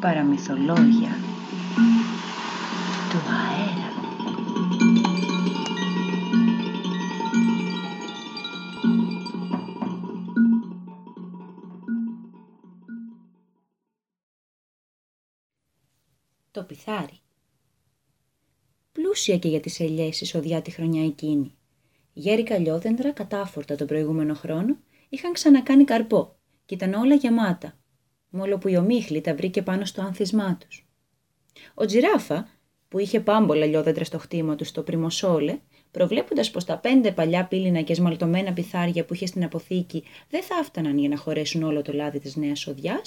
Παραμυθολόγια 0.00 1.16
του 3.10 3.18
αέρα. 3.28 3.88
Το 16.50 16.62
πιθάρι. 16.62 17.20
Πλούσια 18.92 19.38
και 19.38 19.48
για 19.48 19.60
τις 19.60 19.80
ελιές 19.80 20.20
η 20.20 20.24
σοδιά 20.24 20.62
τη 20.62 20.70
χρονιά 20.70 21.04
εκείνη. 21.04 21.54
Γέρικα 22.12 22.58
λιόδεντρα 22.58 23.12
κατάφορτα 23.12 23.76
τον 23.76 23.86
προηγούμενο 23.86 24.34
χρόνο 24.34 24.76
είχαν 25.08 25.32
ξανακάνει 25.32 25.84
καρπό 25.84 26.36
και 26.64 26.74
ήταν 26.74 26.94
όλα 26.94 27.14
γεμάτα, 27.14 27.78
μόλο 28.30 28.58
που 28.58 28.68
η 28.68 28.76
ομίχλη 28.76 29.20
τα 29.20 29.34
βρήκε 29.34 29.62
πάνω 29.62 29.84
στο 29.84 30.02
άνθισμά 30.02 30.58
τους. 30.60 30.88
Ο 31.74 31.84
Τζιράφα, 31.84 32.48
που 32.88 32.98
είχε 32.98 33.20
πάμπολα 33.20 33.66
λιόδεντρα 33.66 34.04
στο 34.04 34.18
χτήμα 34.18 34.54
του 34.54 34.64
στο 34.64 34.82
πριμοσόλε, 34.82 35.58
προβλέποντας 35.90 36.50
πως 36.50 36.64
τα 36.64 36.78
πέντε 36.78 37.12
παλιά 37.12 37.46
πύληνα 37.46 37.80
και 37.80 37.94
σμαλτωμένα 37.94 38.52
πιθάρια 38.52 39.04
που 39.04 39.14
είχε 39.14 39.26
στην 39.26 39.44
αποθήκη 39.44 40.04
δεν 40.30 40.42
θα 40.42 40.54
έφταναν 40.60 40.98
για 40.98 41.08
να 41.08 41.16
χωρέσουν 41.16 41.62
όλο 41.62 41.82
το 41.82 41.92
λάδι 41.92 42.18
της 42.18 42.36
νέας 42.36 42.58
σοδιά, 42.60 43.02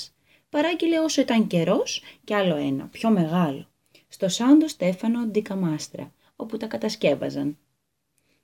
παράγγειλε 0.49 0.99
όσο 0.99 1.21
ήταν 1.21 1.47
καιρός 1.47 2.03
κι 2.23 2.33
άλλο 2.33 2.55
ένα, 2.55 2.87
πιο 2.87 3.09
μεγάλο, 3.09 3.67
στο 4.07 4.27
Σάντο 4.27 4.67
Στέφανο 4.67 5.25
Ντικαμάστρα, 5.25 6.13
όπου 6.35 6.57
τα 6.57 6.67
κατασκεύαζαν. 6.67 7.57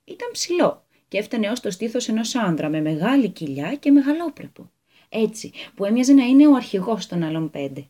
Ήταν 0.04 0.30
ψηλό 0.32 0.86
και 1.08 1.18
έφτανε 1.18 1.50
ως 1.50 1.60
το 1.60 1.70
στήθος 1.70 2.08
ενός 2.08 2.34
άνδρα 2.34 2.68
με 2.68 2.80
μεγάλη 2.80 3.28
κοιλιά 3.28 3.74
και 3.74 3.90
μεγαλόπρεπο. 3.90 4.70
Έτσι, 5.08 5.52
που 5.74 5.84
έμοιαζε 5.84 6.12
να 6.12 6.24
είναι 6.24 6.46
ο 6.46 6.54
αρχηγός 6.54 7.06
των 7.06 7.22
άλλων 7.22 7.50
πέντε. 7.50 7.86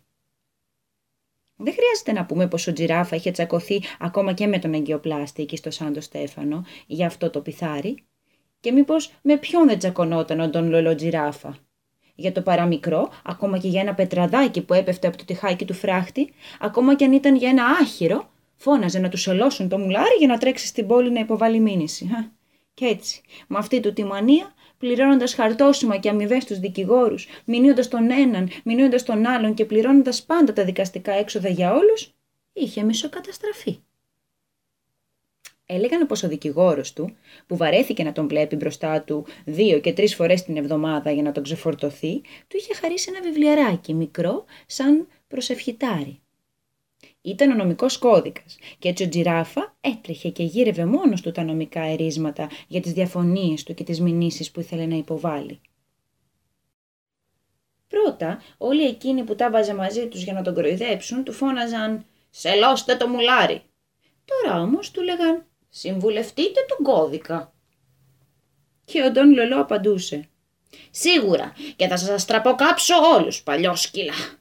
Δεν 1.56 1.72
χρειάζεται 1.72 2.12
να 2.12 2.26
πούμε 2.26 2.48
πως 2.48 2.66
ο 2.66 2.72
Τζιράφα 2.72 3.16
είχε 3.16 3.30
τσακωθεί 3.30 3.82
ακόμα 3.98 4.32
και 4.32 4.46
με 4.46 4.58
τον 4.58 4.74
εγκυοπλάστη 4.74 5.42
εκεί 5.42 5.56
στο 5.56 5.70
Σάντο 5.70 6.00
Στέφανο 6.00 6.64
για 6.86 7.06
αυτό 7.06 7.30
το 7.30 7.40
πιθάρι. 7.40 8.04
Και 8.60 8.72
μήπως 8.72 9.12
με 9.22 9.36
ποιον 9.36 9.66
δεν 9.66 9.78
τσακωνόταν 9.78 10.40
ο 10.40 10.50
Τον 10.50 10.68
Λολό 10.68 10.94
Τζιράφα; 10.94 11.56
Για 12.14 12.32
το 12.32 12.42
παραμικρό, 12.42 13.10
ακόμα 13.24 13.58
και 13.58 13.68
για 13.68 13.80
ένα 13.80 13.94
πετραδάκι 13.94 14.62
που 14.62 14.74
έπεφτε 14.74 15.06
από 15.06 15.16
το 15.16 15.24
τυχάκι 15.24 15.64
του 15.64 15.74
φράχτη, 15.74 16.32
ακόμα 16.60 16.96
και 16.96 17.04
αν 17.04 17.12
ήταν 17.12 17.36
για 17.36 17.48
ένα 17.48 17.64
άχυρο, 17.64 18.30
φώναζε 18.56 18.98
να 18.98 19.08
τους 19.08 19.20
σελώσουν 19.20 19.68
το 19.68 19.78
μουλάρι 19.78 20.14
για 20.18 20.26
να 20.26 20.38
τρέξει 20.38 20.66
στην 20.66 20.86
πόλη 20.86 21.10
να 21.10 21.20
υποβάλει 21.20 21.60
μήνυση. 21.60 22.10
Και 22.78 22.86
έτσι, 22.86 23.20
με 23.48 23.58
αυτή 23.58 23.80
του 23.80 23.92
τη 23.92 24.04
μανία, 24.04 24.54
πληρώνοντας 24.78 25.34
χαρτόσημα 25.34 25.96
και 25.96 26.08
αμοιβές 26.08 26.42
στους 26.42 26.58
δικηγόρους, 26.58 27.26
μηνύοντας 27.44 27.88
τον 27.88 28.10
έναν, 28.10 28.50
μηνύοντας 28.64 29.02
τον 29.02 29.26
άλλον 29.26 29.54
και 29.54 29.64
πληρώνοντας 29.64 30.22
πάντα 30.22 30.52
τα 30.52 30.64
δικαστικά 30.64 31.12
έξοδα 31.12 31.48
για 31.48 31.72
όλους, 31.74 32.14
είχε 32.52 32.82
μισοκαταστραφεί. 32.82 33.78
Έλεγαν 35.66 36.06
πως 36.06 36.22
ο 36.22 36.28
δικηγόρος 36.28 36.92
του, 36.92 37.16
που 37.46 37.56
βαρέθηκε 37.56 38.02
να 38.02 38.12
τον 38.12 38.28
βλέπει 38.28 38.56
μπροστά 38.56 39.02
του 39.02 39.26
δύο 39.44 39.78
και 39.78 39.92
τρεις 39.92 40.14
φορές 40.14 40.42
την 40.42 40.56
εβδομάδα 40.56 41.10
για 41.10 41.22
να 41.22 41.32
τον 41.32 41.42
ξεφορτωθεί, 41.42 42.20
του 42.48 42.56
είχε 42.56 42.74
χαρίσει 42.74 43.10
ένα 43.14 43.22
βιβλιαράκι 43.22 43.94
μικρό, 43.94 44.44
σαν 44.66 45.06
προσευχητάρι. 45.28 46.20
Ήταν 47.22 47.50
ο 47.50 47.54
νομικός 47.54 47.98
κώδικας 47.98 48.56
και 48.78 48.88
έτσι 48.88 49.04
ο 49.04 49.08
Τζιράφα 49.08 49.76
έτρεχε 49.80 50.28
και 50.28 50.42
γύρευε 50.42 50.84
μόνος 50.84 51.20
του 51.20 51.32
τα 51.32 51.42
νομικά 51.42 51.80
ερίσματα 51.80 52.50
για 52.68 52.80
τις 52.80 52.92
διαφωνίες 52.92 53.62
του 53.62 53.74
και 53.74 53.84
τις 53.84 54.00
μηνύσεις 54.00 54.50
που 54.50 54.60
ήθελε 54.60 54.86
να 54.86 54.96
υποβάλει. 54.96 55.60
Πρώτα, 57.88 58.42
όλοι 58.58 58.86
εκείνοι 58.86 59.22
που 59.24 59.34
τα 59.34 59.50
βάζε 59.50 59.74
μαζί 59.74 60.06
τους 60.06 60.22
για 60.22 60.32
να 60.32 60.42
τον 60.42 60.54
κροϊδέψουν 60.54 61.24
του 61.24 61.32
φώναζαν 61.32 62.06
«Σελώστε 62.30 62.96
το 62.96 63.08
μουλάρι». 63.08 63.62
Τώρα 64.24 64.60
όμως 64.60 64.90
του 64.90 65.02
λέγαν 65.02 65.46
«Συμβουλευτείτε 65.68 66.60
τον 66.68 66.84
κώδικα». 66.84 67.52
Και 68.84 69.02
ο 69.02 69.10
Ντόν 69.10 69.32
Λολό 69.32 69.60
απαντούσε 69.60 70.28
«Σίγουρα 70.90 71.52
και 71.76 71.88
θα 71.88 71.96
σας 71.96 72.24
τραποκάψω 72.24 72.94
όλους, 73.16 73.42
παλιόσκυλα». 73.42 74.37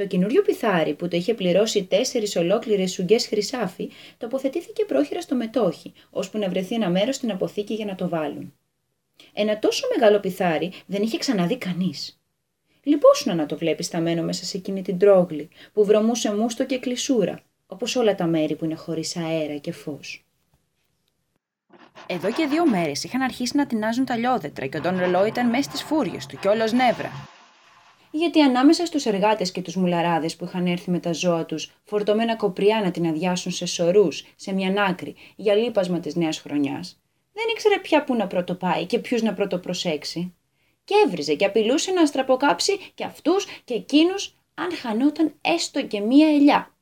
Το 0.00 0.06
καινούριο 0.06 0.42
πιθάρι 0.42 0.94
που 0.94 1.08
το 1.08 1.16
είχε 1.16 1.34
πληρώσει 1.34 1.84
τέσσερις 1.84 2.36
ολόκληρες 2.36 2.92
σουγκές 2.92 3.26
χρυσάφι, 3.26 3.90
τοποθετήθηκε 4.18 4.84
πρόχειρα 4.84 5.20
στο 5.20 5.34
μετόχι, 5.34 5.92
ώσπου 6.10 6.38
να 6.38 6.48
βρεθεί 6.48 6.74
ένα 6.74 6.90
μέρος 6.90 7.16
στην 7.16 7.30
αποθήκη 7.30 7.74
για 7.74 7.84
να 7.84 7.94
το 7.94 8.08
βάλουν. 8.08 8.54
Ένα 9.32 9.58
τόσο 9.58 9.86
μεγάλο 9.96 10.20
πιθάρι 10.20 10.72
δεν 10.86 11.02
είχε 11.02 11.18
ξαναδεί 11.18 11.56
κανείς. 11.56 12.20
Λυπόσουνα 12.82 13.34
να 13.34 13.46
το 13.46 13.56
βλέπεις 13.56 13.86
σταμένο 13.86 14.22
μέσα 14.22 14.44
σε 14.44 14.56
εκείνη 14.56 14.82
την 14.82 14.98
τρόγλη, 14.98 15.48
που 15.72 15.84
βρωμούσε 15.84 16.34
μούστο 16.34 16.66
και 16.66 16.78
κλεισούρα, 16.78 17.42
όπως 17.66 17.96
όλα 17.96 18.14
τα 18.14 18.26
μέρη 18.26 18.56
που 18.56 18.64
είναι 18.64 18.74
χωρίς 18.74 19.16
αέρα 19.16 19.56
και 19.56 19.72
φως. 19.72 20.24
Εδώ 22.06 22.32
και 22.32 22.46
δύο 22.46 22.66
μέρες 22.66 23.04
είχαν 23.04 23.20
αρχίσει 23.20 23.56
να 23.56 23.66
τεινάζουν 23.66 24.04
τα 24.04 24.16
λιόδετρα 24.16 24.66
και 24.66 24.76
ο 24.76 24.80
Τον 24.80 24.98
Ρολό 24.98 25.26
ήταν 25.26 25.48
μέσα 25.48 25.62
στις 25.62 25.82
φούριες 25.82 26.26
του 26.26 26.38
και 26.38 26.48
όλος 26.48 26.72
νεύρα 26.72 27.10
γιατί 28.10 28.40
ανάμεσα 28.40 28.86
στους 28.86 29.04
εργάτες 29.06 29.52
και 29.52 29.62
τους 29.62 29.76
μουλαράδες 29.76 30.36
που 30.36 30.44
είχαν 30.44 30.66
έρθει 30.66 30.90
με 30.90 30.98
τα 30.98 31.12
ζώα 31.12 31.44
τους, 31.44 31.72
φορτωμένα 31.84 32.36
κοπριά 32.36 32.80
να 32.84 32.90
την 32.90 33.06
αδειάσουν 33.06 33.52
σε 33.52 33.66
σωρούς, 33.66 34.24
σε 34.36 34.52
μια 34.52 34.84
άκρη, 34.88 35.14
για 35.36 35.54
λείπασμα 35.54 36.00
της 36.00 36.14
νέας 36.14 36.38
χρονιάς, 36.38 37.00
δεν 37.32 37.44
ήξερε 37.50 37.78
πια 37.78 38.04
πού 38.04 38.14
να 38.14 38.26
πρωτοπάει 38.26 38.86
και 38.86 38.98
ποιους 38.98 39.22
να 39.22 39.34
πρωτοπροσέξει. 39.34 40.34
Και 40.84 40.94
έβριζε 41.06 41.34
και 41.34 41.44
απειλούσε 41.44 41.92
να 41.92 42.06
στραποκάψει 42.06 42.78
και 42.94 43.04
αυτούς 43.04 43.46
και 43.64 43.74
εκείνους 43.74 44.36
αν 44.54 44.72
χανόταν 44.76 45.34
έστω 45.40 45.82
και 45.82 46.00
μία 46.00 46.28
ελιά. 46.28 46.74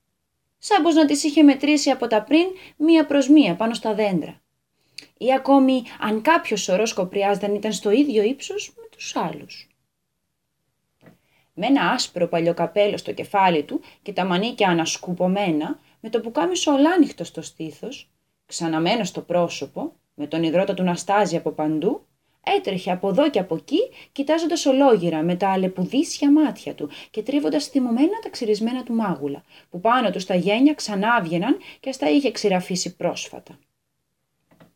Σαν 0.58 0.82
πως 0.82 0.94
να 0.94 1.06
τις 1.06 1.24
είχε 1.24 1.42
μετρήσει 1.42 1.90
από 1.90 2.06
τα 2.06 2.22
πριν 2.22 2.46
μία 2.76 3.06
προς 3.06 3.28
μία 3.28 3.54
πάνω 3.54 3.74
στα 3.74 3.94
δέντρα. 3.94 4.40
Ή 5.18 5.32
ακόμη 5.32 5.82
αν 6.00 6.22
κάποιος 6.22 6.62
σωρός 6.62 6.92
κοπριάς 6.92 7.38
δεν 7.38 7.54
ήταν 7.54 7.72
στο 7.72 7.90
ίδιο 7.90 8.22
ύψος 8.22 8.72
με 8.76 8.82
τους 8.90 9.16
άλλους 9.16 9.67
με 11.58 11.66
ένα 11.66 11.90
άσπρο 11.90 12.26
παλιοκαπέλο 12.28 12.96
στο 12.96 13.12
κεφάλι 13.12 13.62
του 13.62 13.80
και 14.02 14.12
τα 14.12 14.24
μανίκια 14.24 14.68
ανασκουπωμένα, 14.68 15.78
με 16.00 16.08
το 16.08 16.20
πουκάμισο 16.20 16.72
ολάνυχτο 16.72 17.24
στο 17.24 17.42
στήθος, 17.42 18.10
ξαναμένο 18.46 19.04
στο 19.04 19.20
πρόσωπο, 19.20 19.92
με 20.14 20.26
τον 20.26 20.42
υδρότα 20.42 20.74
του 20.74 20.82
να 20.82 20.94
στάζει 20.94 21.36
από 21.36 21.50
παντού, 21.50 22.06
έτρεχε 22.56 22.90
από 22.90 23.08
εδώ 23.08 23.30
και 23.30 23.38
από 23.38 23.54
εκεί, 23.54 23.78
κοιτάζοντας 24.12 24.66
ολόγυρα 24.66 25.22
με 25.22 25.34
τα 25.36 25.48
αλεπουδίσια 25.48 26.32
μάτια 26.32 26.74
του 26.74 26.90
και 27.10 27.22
τρίβοντας 27.22 27.66
θυμωμένα 27.66 28.18
τα 28.22 28.30
ξυρισμένα 28.30 28.82
του 28.82 28.92
μάγουλα, 28.92 29.44
που 29.70 29.80
πάνω 29.80 30.10
του 30.10 30.20
στα 30.20 30.34
γένια 30.34 30.74
ξανά 30.74 31.20
βγαιναν 31.22 31.56
και 31.80 31.92
στα 31.92 32.10
είχε 32.10 32.30
ξηραφίσει 32.30 32.96
πρόσφατα. 32.96 33.58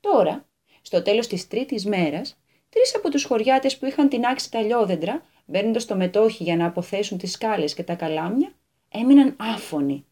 Τώρα, 0.00 0.44
στο 0.82 1.02
τέλος 1.02 1.26
της 1.26 1.48
τρίτης 1.48 1.86
μέρας, 1.86 2.38
τρεις 2.68 2.96
από 2.96 3.10
τους 3.10 3.24
χωριάτες 3.24 3.78
που 3.78 3.86
είχαν 3.86 4.08
τεινάξει 4.08 4.50
τα 4.50 4.60
λιόδεντρα 4.60 5.22
μπαίνοντας 5.44 5.84
το 5.84 5.96
μετόχι 5.96 6.42
για 6.42 6.56
να 6.56 6.66
αποθέσουν 6.66 7.18
τις 7.18 7.32
σκάλες 7.32 7.74
και 7.74 7.82
τα 7.82 7.94
καλάμια, 7.94 8.52
έμειναν 8.88 9.36
άφωνοι, 9.38 10.04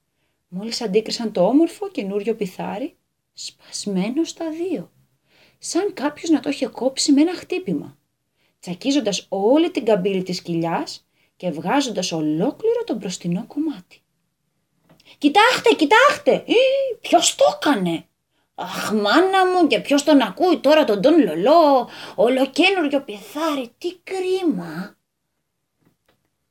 μόλις 0.49 0.81
αντίκρισαν 0.81 1.33
το 1.33 1.47
όμορφο 1.47 1.91
καινούριο 1.91 2.35
πιθάρι, 2.35 2.97
σπασμένο 3.33 4.25
στα 4.25 4.51
δύο, 4.51 4.91
σαν 5.59 5.93
κάποιος 5.95 6.31
να 6.31 6.41
το 6.41 6.49
είχε 6.49 6.67
κόψει 6.67 7.13
με 7.13 7.21
ένα 7.21 7.35
χτύπημα, 7.35 7.99
τσακίζοντας 8.61 9.27
όλη 9.29 9.71
την 9.71 9.85
καμπύλη 9.85 10.23
της 10.23 10.43
κοιλιάς 10.43 11.09
και 11.37 11.51
βγάζοντας 11.51 12.13
ολόκληρο 12.13 12.85
το 12.85 12.95
μπροστινό 12.95 13.45
κομμάτι. 13.47 14.01
«Κοιτάχτε, 15.19 15.75
κοιτάχτε! 15.75 16.45
Ποιος 17.01 17.35
το 17.35 17.45
έκανε!» 17.55 18.05
Αχ, 18.55 18.93
μάνα 18.93 19.47
μου, 19.47 19.67
και 19.67 19.81
ποιος 19.81 20.05
τον 20.05 20.21
ακούει 20.21 20.59
τώρα 20.59 20.85
τον 20.85 21.01
Τον 21.01 21.25
Λολό, 21.25 21.89
ολοκένουργιο 22.15 23.01
πιθάρι, 23.01 23.75
τι 23.79 23.95
κρίμα. 24.05 24.97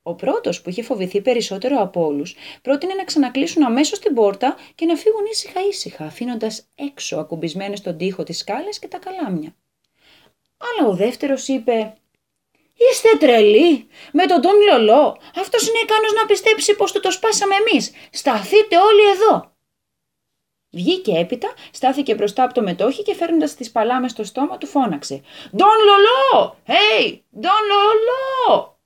Ο 0.02 0.14
πρώτος, 0.14 0.62
που 0.62 0.70
είχε 0.70 0.82
φοβηθεί 0.82 1.20
περισσότερο 1.20 1.80
από 1.80 2.04
όλους, 2.06 2.34
πρότεινε 2.62 2.94
να 2.94 3.04
ξανακλείσουν 3.04 3.64
αμέσως 3.64 3.98
την 3.98 4.14
πόρτα 4.14 4.56
και 4.74 4.86
να 4.86 4.96
φύγουν 4.96 5.24
ήσυχα 5.30 5.60
ήσυχα, 5.68 6.04
αφήνοντας 6.04 6.68
έξω 6.74 7.16
ακουμπισμένες 7.16 7.78
στον 7.78 7.96
τοίχο 7.96 8.22
τις 8.22 8.38
σκάλες 8.38 8.78
και 8.78 8.88
τα 8.88 8.98
καλάμια. 8.98 9.56
Αλλά 10.56 10.88
ο 10.88 10.94
δεύτερος 10.94 11.48
είπε: 11.48 11.96
Είστε 12.90 13.16
τρελοί! 13.18 13.86
Με 14.12 14.26
τον 14.26 14.40
Τον 14.40 14.52
Λολό! 14.70 15.18
Αυτός 15.36 15.68
είναι 15.68 15.78
ικανός 15.78 16.12
να 16.12 16.26
πιστέψει 16.26 16.76
πως 16.76 16.92
το 16.92 17.00
το 17.00 17.10
σπάσαμε 17.10 17.54
εμείς! 17.54 17.92
Σταθείτε 18.10 18.76
όλοι 18.76 19.10
εδώ! 19.10 19.54
Βγήκε 20.72 21.18
έπειτα, 21.18 21.54
στάθηκε 21.70 22.14
μπροστά 22.14 22.42
από 22.42 22.54
το 22.54 22.62
μετόχι 22.62 23.02
και 23.02 23.14
φέρνοντας 23.14 23.54
τις 23.54 23.70
παλάμες 23.70 24.10
στο 24.10 24.24
στόμα 24.24 24.58
του 24.58 24.66
φώναξε: 24.66 25.22
Ντον 25.56 25.68
Λολό! 25.86 26.56
Hey! 26.66 27.20
Ντον 27.38 27.62
Λολό! 27.68 28.79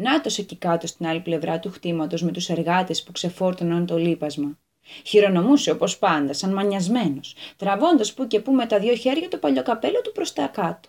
Νάτος 0.00 0.38
εκεί 0.38 0.56
κάτω 0.56 0.86
στην 0.86 1.06
άλλη 1.06 1.20
πλευρά 1.20 1.58
του 1.58 1.70
χτήματος 1.70 2.22
με 2.22 2.30
τους 2.30 2.48
εργάτες 2.48 3.02
που 3.02 3.12
ξεφόρτωναν 3.12 3.86
το 3.86 3.96
λίπασμα. 3.96 4.58
Χειρονομούσε 5.04 5.70
όπως 5.70 5.98
πάντα, 5.98 6.32
σαν 6.32 6.52
μανιασμένος, 6.52 7.34
τραβώντας 7.56 8.14
που 8.14 8.26
και 8.26 8.40
που 8.40 8.52
με 8.52 8.66
τα 8.66 8.78
δύο 8.78 8.94
χέρια 8.94 9.28
το 9.28 9.36
παλιό 9.38 9.62
καπέλο 9.62 10.00
του 10.00 10.12
προς 10.12 10.32
τα 10.32 10.46
κάτω. 10.46 10.88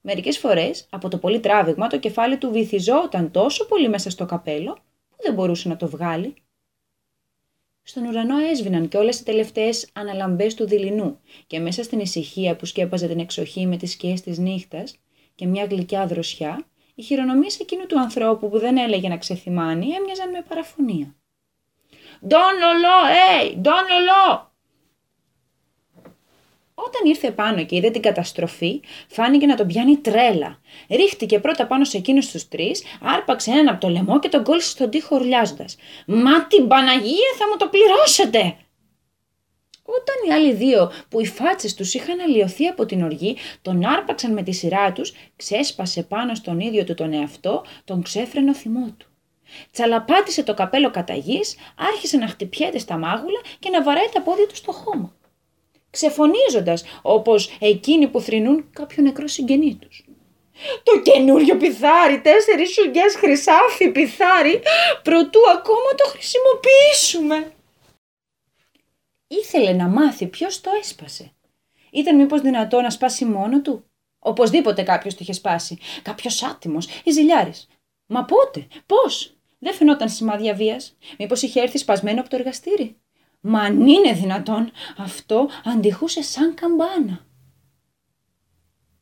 Μερικές 0.00 0.38
φορές, 0.38 0.86
από 0.90 1.08
το 1.08 1.18
πολύ 1.18 1.40
τράβηγμα, 1.40 1.86
το 1.86 1.98
κεφάλι 1.98 2.38
του 2.38 2.50
βυθιζόταν 2.50 3.30
τόσο 3.30 3.66
πολύ 3.66 3.88
μέσα 3.88 4.10
στο 4.10 4.26
καπέλο 4.26 4.72
που 5.08 5.16
δεν 5.22 5.34
μπορούσε 5.34 5.68
να 5.68 5.76
το 5.76 5.88
βγάλει. 5.88 6.34
Στον 7.82 8.04
ουρανό 8.04 8.38
έσβηναν 8.38 8.88
και 8.88 8.96
όλες 8.96 9.20
οι 9.20 9.24
τελευταίες 9.24 9.88
αναλαμπές 9.92 10.54
του 10.54 10.66
δειλινού 10.66 11.20
και 11.46 11.60
μέσα 11.60 11.82
στην 11.82 11.98
ησυχία 11.98 12.56
που 12.56 12.66
σκέπαζε 12.66 13.06
την 13.06 13.18
εξοχή 13.18 13.66
με 13.66 13.76
τις 13.76 13.90
σκιές 13.90 14.20
της 14.20 14.38
νύχτας 14.38 14.96
και 15.34 15.46
μια 15.46 15.64
γλυκιά 15.64 16.06
δροσιά, 16.06 16.66
οι 16.94 17.02
χειρονομίες 17.02 17.60
εκείνου 17.60 17.86
του 17.86 18.00
ανθρώπου 18.00 18.50
που 18.50 18.58
δεν 18.58 18.76
έλεγε 18.76 19.08
να 19.08 19.16
ξεθυμάνει 19.16 19.90
έμοιαζαν 19.90 20.30
με 20.30 20.44
παραφωνία. 20.48 21.14
«Ντόν 22.26 22.52
λολό, 22.60 22.98
ε, 23.06 23.54
ντόν 23.54 23.84
λολό», 23.88 24.54
όταν 26.74 27.10
ήρθε 27.10 27.30
πάνω 27.30 27.64
και 27.64 27.76
είδε 27.76 27.90
την 27.90 28.02
καταστροφή, 28.02 28.80
φάνηκε 29.08 29.46
να 29.46 29.56
τον 29.56 29.66
πιάνει 29.66 29.96
τρέλα. 29.96 30.58
Ρίχτηκε 30.90 31.38
πρώτα 31.38 31.66
πάνω 31.66 31.84
σε 31.84 31.96
εκείνους 31.96 32.30
τους 32.30 32.48
τρεις, 32.48 32.82
άρπαξε 33.02 33.50
έναν 33.50 33.68
από 33.68 33.80
το 33.80 33.88
λαιμό 33.88 34.18
και 34.18 34.28
τον 34.28 34.44
κόλλησε 34.44 34.68
στον 34.68 34.90
τοίχο 34.90 35.16
ουρλιάζοντα. 35.16 35.64
Μα 36.06 36.46
την 36.46 36.68
Παναγία 36.68 37.30
θα 37.38 37.48
μου 37.50 37.56
το 37.56 37.68
πληρώσετε! 37.68 38.56
Όταν 39.86 40.28
οι 40.28 40.32
άλλοι 40.32 40.52
δύο 40.52 40.92
που 41.08 41.20
οι 41.20 41.26
φάτσες 41.26 41.74
τους 41.74 41.94
είχαν 41.94 42.20
αλλοιωθεί 42.20 42.66
από 42.66 42.86
την 42.86 43.02
οργή, 43.02 43.36
τον 43.62 43.84
άρπαξαν 43.84 44.32
με 44.32 44.42
τη 44.42 44.52
σειρά 44.52 44.92
τους, 44.92 45.12
ξέσπασε 45.36 46.02
πάνω 46.02 46.34
στον 46.34 46.60
ίδιο 46.60 46.84
του 46.84 46.94
τον 46.94 47.12
εαυτό 47.12 47.64
τον 47.84 48.02
ξέφρενο 48.02 48.54
θυμό 48.54 48.94
του. 48.96 49.06
Τσαλαπάτησε 49.72 50.42
το 50.42 50.54
καπέλο 50.54 50.90
κατά 50.90 51.14
άρχισε 51.76 52.16
να 52.16 52.28
χτυπιέται 52.28 52.78
στα 52.78 52.96
μάγουλα 52.96 53.40
και 53.58 53.70
να 53.70 53.82
βαράει 53.82 54.08
τα 54.12 54.22
πόδια 54.22 54.46
του 54.46 54.56
στο 54.56 54.72
χώμα 54.72 55.14
ξεφωνίζοντας 55.94 56.84
όπως 57.02 57.56
εκείνοι 57.60 58.06
που 58.08 58.20
θρυνούν 58.20 58.70
κάποιο 58.72 59.02
νεκρό 59.02 59.26
συγγενή 59.26 59.78
τους. 59.80 60.04
Το 60.82 61.00
καινούριο 61.00 61.56
πιθάρι, 61.56 62.20
τέσσερις 62.20 62.72
σουγγιές 62.72 63.14
χρυσάφι 63.14 63.88
πιθάρι, 63.88 64.62
προτού 65.02 65.40
ακόμα 65.56 65.90
το 65.96 66.04
χρησιμοποιήσουμε. 66.08 67.53
Ήθελε 69.26 69.72
να 69.72 69.88
μάθει 69.88 70.26
ποιος 70.26 70.60
το 70.60 70.70
έσπασε. 70.80 71.32
Ήταν 71.90 72.16
μήπως 72.16 72.40
δυνατό 72.40 72.80
να 72.80 72.90
σπάσει 72.90 73.24
μόνο 73.24 73.60
του; 73.62 73.84
Οπωσδήποτε 74.18 74.82
κάποιος 74.82 75.14
το 75.14 75.18
είχε 75.22 75.32
σπάσει. 75.32 75.78
Κάποιος 76.02 76.42
άτιμος 76.42 76.86
ή 77.04 77.10
ζηλιάρης. 77.10 77.66
Μα 78.06 78.24
πότε, 78.24 78.66
πώς, 78.86 79.36
δεν 79.58 79.74
φαινόταν 79.74 80.08
σημάδια 80.08 80.54
βίας. 80.54 80.96
Μήπως 81.18 81.42
είχε 81.42 81.60
έρθει 81.60 81.78
σπασμένο 81.78 82.20
από 82.20 82.28
το 82.28 82.36
εργαστήρι; 82.36 82.96
Μα 83.40 83.60
αν 83.60 83.86
είναι 83.86 84.12
δυνατόν, 84.12 84.70
αυτό 84.96 85.48
αντιχούσε 85.64 86.22
σαν 86.22 86.54
καμπάνα. 86.54 87.26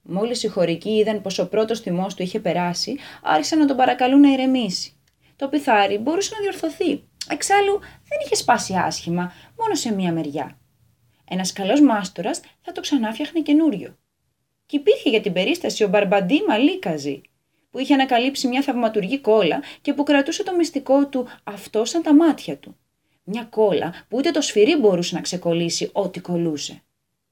Μόλις 0.02 0.42
οι 0.42 0.48
χωρικοί 0.48 0.90
είδαν 0.90 1.22
πως 1.22 1.38
ο 1.38 1.48
πρώτος 1.48 1.80
θυμός 1.80 2.14
του 2.14 2.22
είχε 2.22 2.40
περάσει, 2.40 2.98
άρχισαν 3.22 3.58
να 3.58 3.66
τον 3.66 3.76
παρακαλούν 3.76 4.20
να 4.20 4.32
ηρεμήσει. 4.32 4.92
Το 5.36 5.48
πιθάρι 5.48 5.98
μπορούσε 5.98 6.34
να 6.34 6.40
διορθωθεί. 6.40 7.04
Εξάλλου 7.28 7.78
δεν 7.80 8.18
είχε 8.24 8.34
σπάσει 8.34 8.74
άσχημα, 8.74 9.32
μόνο 9.58 9.74
σε 9.74 9.92
μία 9.94 10.12
μεριά. 10.12 10.58
Ένας 11.28 11.52
καλός 11.52 11.80
μάστορας 11.80 12.40
θα 12.60 12.72
το 12.72 12.80
ξανά 12.80 13.12
φτιάχνε 13.12 13.40
καινούριο. 13.40 13.96
Και 14.66 14.76
υπήρχε 14.76 15.10
για 15.10 15.20
την 15.20 15.32
περίσταση 15.32 15.84
ο 15.84 15.88
Μπαρμπαντή 15.88 16.42
Μαλίκαζη, 16.48 17.20
που 17.70 17.78
είχε 17.78 17.94
ανακαλύψει 17.94 18.48
μια 18.48 18.62
θαυματουργή 18.62 19.18
κόλλα 19.18 19.62
και 19.80 19.92
που 19.92 20.02
κρατούσε 20.02 20.42
το 20.42 20.56
μυστικό 20.56 21.06
του 21.06 21.26
αυτό 21.44 21.84
σαν 21.84 22.02
τα 22.02 22.14
μάτια 22.14 22.56
του. 22.56 22.76
Μια 23.24 23.44
κόλλα 23.44 23.94
που 24.08 24.16
ούτε 24.16 24.30
το 24.30 24.40
σφυρί 24.40 24.76
μπορούσε 24.76 25.14
να 25.14 25.20
ξεκολλήσει 25.20 25.90
ό,τι 25.92 26.20
κολούσε. 26.20 26.82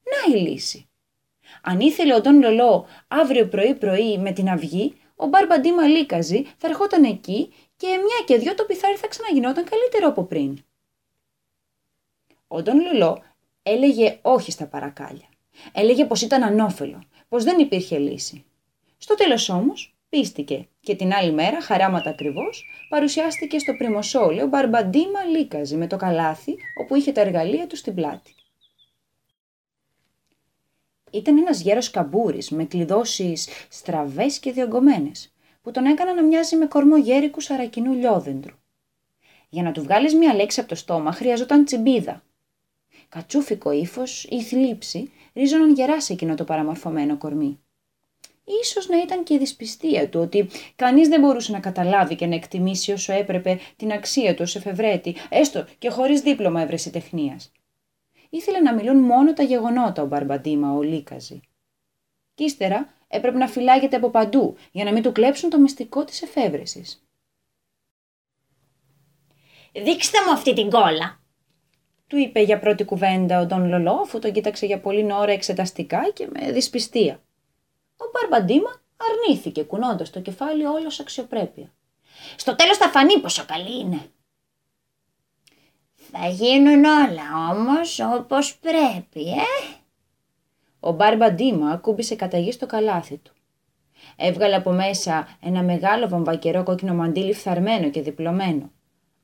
Να 0.05 0.37
η 0.37 0.41
λύση. 0.41 0.89
Αν 1.63 1.81
ήθελε 1.81 2.15
ο 2.15 2.21
Ντόν 2.21 2.41
Λολό 2.41 2.87
αύριο 3.09 3.49
πρωί-πρωί 3.49 4.19
με 4.19 4.33
την 4.33 4.49
αυγή, 4.49 5.00
ο 5.21 5.27
Μπαρμπαντή 5.27 5.73
Μαλίκαζη 5.73 6.47
θα 6.57 6.69
ερχόταν 6.69 7.05
εκεί 7.05 7.53
και 7.77 7.87
μια 7.87 8.25
και 8.27 8.37
δυο 8.37 8.55
το 8.55 8.65
πιθάρι 8.65 8.97
θα 8.97 9.09
ξαναγινόταν 9.09 9.65
καλύτερο 9.65 10.09
από 10.09 10.25
πριν. 10.25 10.59
Ο 12.49 12.63
Ντόν 12.63 12.81
Λολό 12.81 13.23
έλεγε 13.63 14.19
όχι 14.23 14.51
στα 14.51 14.67
παρακάλια. 14.67 15.29
Έλεγε 15.73 16.05
πως 16.05 16.23
ήταν 16.23 16.43
ανώφελο, 16.43 17.03
πως 17.29 17.45
δεν 17.45 17.59
υπήρχε 17.59 17.99
λύση. 17.99 18.45
Στο 18.99 19.15
τέλος 19.15 19.49
όμως 19.49 19.95
Πίστηκε 20.11 20.69
και 20.81 20.97
την 20.97 21.13
άλλη 21.13 21.33
μέρα, 21.33 21.61
χαράματα 21.61 22.11
ακριβώς, 22.11 22.65
παρουσιάστηκε 22.89 23.59
στο 23.59 23.75
πριμοσόλιο 23.75 24.47
Μπαρμπαντίμα 24.47 25.25
Λίκαζη 25.25 25.77
με 25.77 25.87
το 25.87 25.97
καλάθι 25.97 26.55
όπου 26.81 26.95
είχε 26.95 27.13
τα 27.13 27.21
εργαλεία 27.21 27.67
του 27.67 27.77
στην 27.77 27.95
πλάτη. 27.95 28.35
Ήταν 31.11 31.39
ένας 31.39 31.61
γέρος 31.61 31.91
καμπούρης 31.91 32.51
με 32.51 32.65
κλειδώσεις 32.65 33.49
στραβές 33.69 34.39
και 34.39 34.53
διωγγωμένες 34.53 35.33
που 35.63 35.71
τον 35.71 35.85
έκαναν 35.85 36.15
να 36.15 36.23
μοιάζει 36.23 36.57
με 36.57 36.67
κορμό 36.67 36.97
γέρικου 36.97 37.41
σαρακινού 37.41 37.93
λιόδεντρου. 37.93 38.55
Για 39.49 39.63
να 39.63 39.73
του 39.73 39.83
βγάλεις 39.83 40.15
μια 40.15 40.35
λέξη 40.35 40.61
από 40.61 40.69
το 40.69 40.75
στόμα 40.75 41.13
χρειαζόταν 41.13 41.65
τσιμπίδα. 41.65 42.23
Κατσούφικο 43.09 43.71
ύφος 43.71 44.25
ή 44.31 44.43
θλίψη 44.43 45.11
ρίζωναν 45.35 45.73
γερά 45.73 46.01
σε 46.01 46.13
εκείνο 46.13 46.35
το 46.35 46.45
παραμορφωμένο 46.45 47.17
κορμί. 47.17 47.59
Ίσως 48.63 48.89
να 48.89 48.99
ήταν 48.99 49.23
και 49.23 49.35
η 49.35 49.39
δυσπιστία 49.39 50.09
του 50.09 50.21
ότι 50.21 50.49
κανείς 50.77 51.09
δεν 51.09 51.21
μπορούσε 51.21 51.53
να 51.53 51.61
καταλάβει 51.61 52.15
και 52.15 52.27
να 52.27 52.35
εκτιμήσει 52.35 52.93
όσο 52.93 53.13
έπρεπε 53.13 53.59
την 53.77 53.93
αξία 53.93 54.35
του 54.35 54.43
ως 54.43 54.57
εφευρέτη, 54.57 55.15
έστω 55.29 55.67
και 55.79 55.91
χωρίς 55.91 56.21
δίπλωμα 56.21 56.61
ευρεσιτεχνίας. 56.61 57.53
Ήθελε 58.31 58.61
να 58.61 58.75
μιλούν 58.75 58.97
μόνο 58.97 59.33
τα 59.33 59.43
γεγονότα 59.43 60.03
ο 60.03 60.07
Μπαρμπαντίμα, 60.07 60.73
ο 60.73 60.83
Λίκαζη. 60.83 61.41
Κι 62.35 62.45
ύστερα 62.45 62.95
έπρεπε 63.09 63.39
να 63.39 63.49
φυλάγεται 63.49 63.97
από 63.97 64.11
παντού 64.11 64.57
για 64.73 64.85
να 64.85 64.93
μην 64.93 65.03
του 65.03 65.13
κλέψουν 65.13 65.51
το 65.51 65.59
μυστικό 65.59 66.05
της 66.05 66.23
εφεύρεσης. 66.23 67.05
«Δείξτε 69.73 70.19
μου 70.27 70.33
αυτή 70.33 70.55
την 70.55 70.71
κόλλα», 70.71 71.21
του 72.11 72.17
είπε 72.17 72.41
για 72.41 72.59
πρώτη 72.59 72.85
κουβέντα 72.85 73.41
ο 73.41 73.47
Ντόν 73.47 73.69
Λολό, 73.69 73.93
αφού 73.93 74.19
τον 74.19 74.33
κοίταξε 74.33 74.67
για 74.67 74.81
πολλή 74.81 75.13
ώρα 75.13 75.33
εξεταστικά 75.33 76.11
και 76.11 76.29
με 76.33 76.53
δυσπιστία. 76.53 77.23
Ο 77.97 78.05
Μπαρμπαντίμα 78.13 78.83
αρνήθηκε 78.97 79.63
κουνώντας 79.63 80.11
το 80.11 80.21
κεφάλι 80.21 80.65
όλος 80.65 81.01
αξιοπρέπεια. 81.01 81.73
Στο 82.37 82.55
τέλος 82.55 82.77
θα 82.77 82.89
φανεί 82.89 83.21
πόσο 83.21 83.45
καλή 83.47 83.79
είναι. 83.79 84.11
Θα 86.13 86.29
γίνουν 86.29 86.85
όλα 86.85 87.51
όμως 87.51 88.01
όπως 88.19 88.59
πρέπει, 88.59 89.29
ε. 89.29 89.77
Ο 90.81 90.93
Μπαρμπαντίμα 90.93 91.71
ακούμπησε 91.71 92.15
καταγή 92.15 92.53
στο 92.53 92.67
καλάθι 92.67 93.17
του. 93.17 93.33
Έβγαλε 94.17 94.55
από 94.55 94.71
μέσα 94.71 95.29
ένα 95.43 95.63
μεγάλο 95.63 96.09
βαμβακερό 96.09 96.63
κόκκινο 96.63 96.95
μαντίλι 96.95 97.33
φθαρμένο 97.33 97.91
και 97.91 98.03
διπλωμένο 98.03 98.71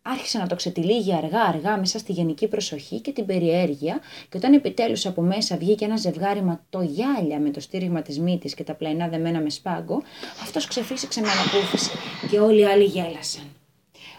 άρχισε 0.07 0.39
να 0.39 0.47
το 0.47 0.55
ξετυλίγει 0.55 1.15
αργά-αργά 1.15 1.79
μέσα 1.79 1.99
στη 1.99 2.13
γενική 2.13 2.49
προσοχή 2.49 3.01
και 3.01 3.13
την 3.13 3.27
περιέργεια 3.27 4.01
και 4.29 4.37
όταν 4.37 4.53
επιτέλους 4.53 5.07
από 5.07 5.23
μέσα 5.23 5.57
βγήκε 5.57 5.85
ένα 5.85 5.97
ζευγάρι 5.97 6.59
το 6.71 6.83
γυάλια 6.83 7.39
με 7.39 7.51
το 7.51 7.61
στήριγμα 7.61 8.03
της 8.03 8.19
μύτης 8.19 8.55
και 8.55 8.65
τα 8.65 8.75
πλαϊνά 8.75 9.09
δεμένα 9.09 9.41
με 9.41 9.51
σπάγκο, 9.51 10.03
αυτός 10.43 10.67
ξεφύσηξε 10.67 11.21
με 11.21 11.29
ανακούφιση 11.29 11.91
και 12.31 12.39
όλοι 12.39 12.61
οι 12.61 12.65
άλλοι 12.65 12.85
γέλασαν. 12.85 13.45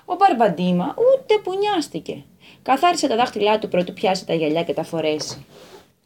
Ο 0.05 0.15
Μπαρμπαντίμα 0.15 0.95
ούτε 0.97 1.37
που 1.43 1.57
νοιάστηκε. 1.57 2.23
Καθάρισε 2.67 3.07
τα 3.07 3.15
δάχτυλά 3.15 3.59
του 3.59 3.67
πρώτου 3.67 3.93
πιάσει 3.93 4.25
τα 4.25 4.33
γυαλιά 4.33 4.63
και 4.63 4.73
τα 4.73 4.83
φορέσει. 4.83 5.45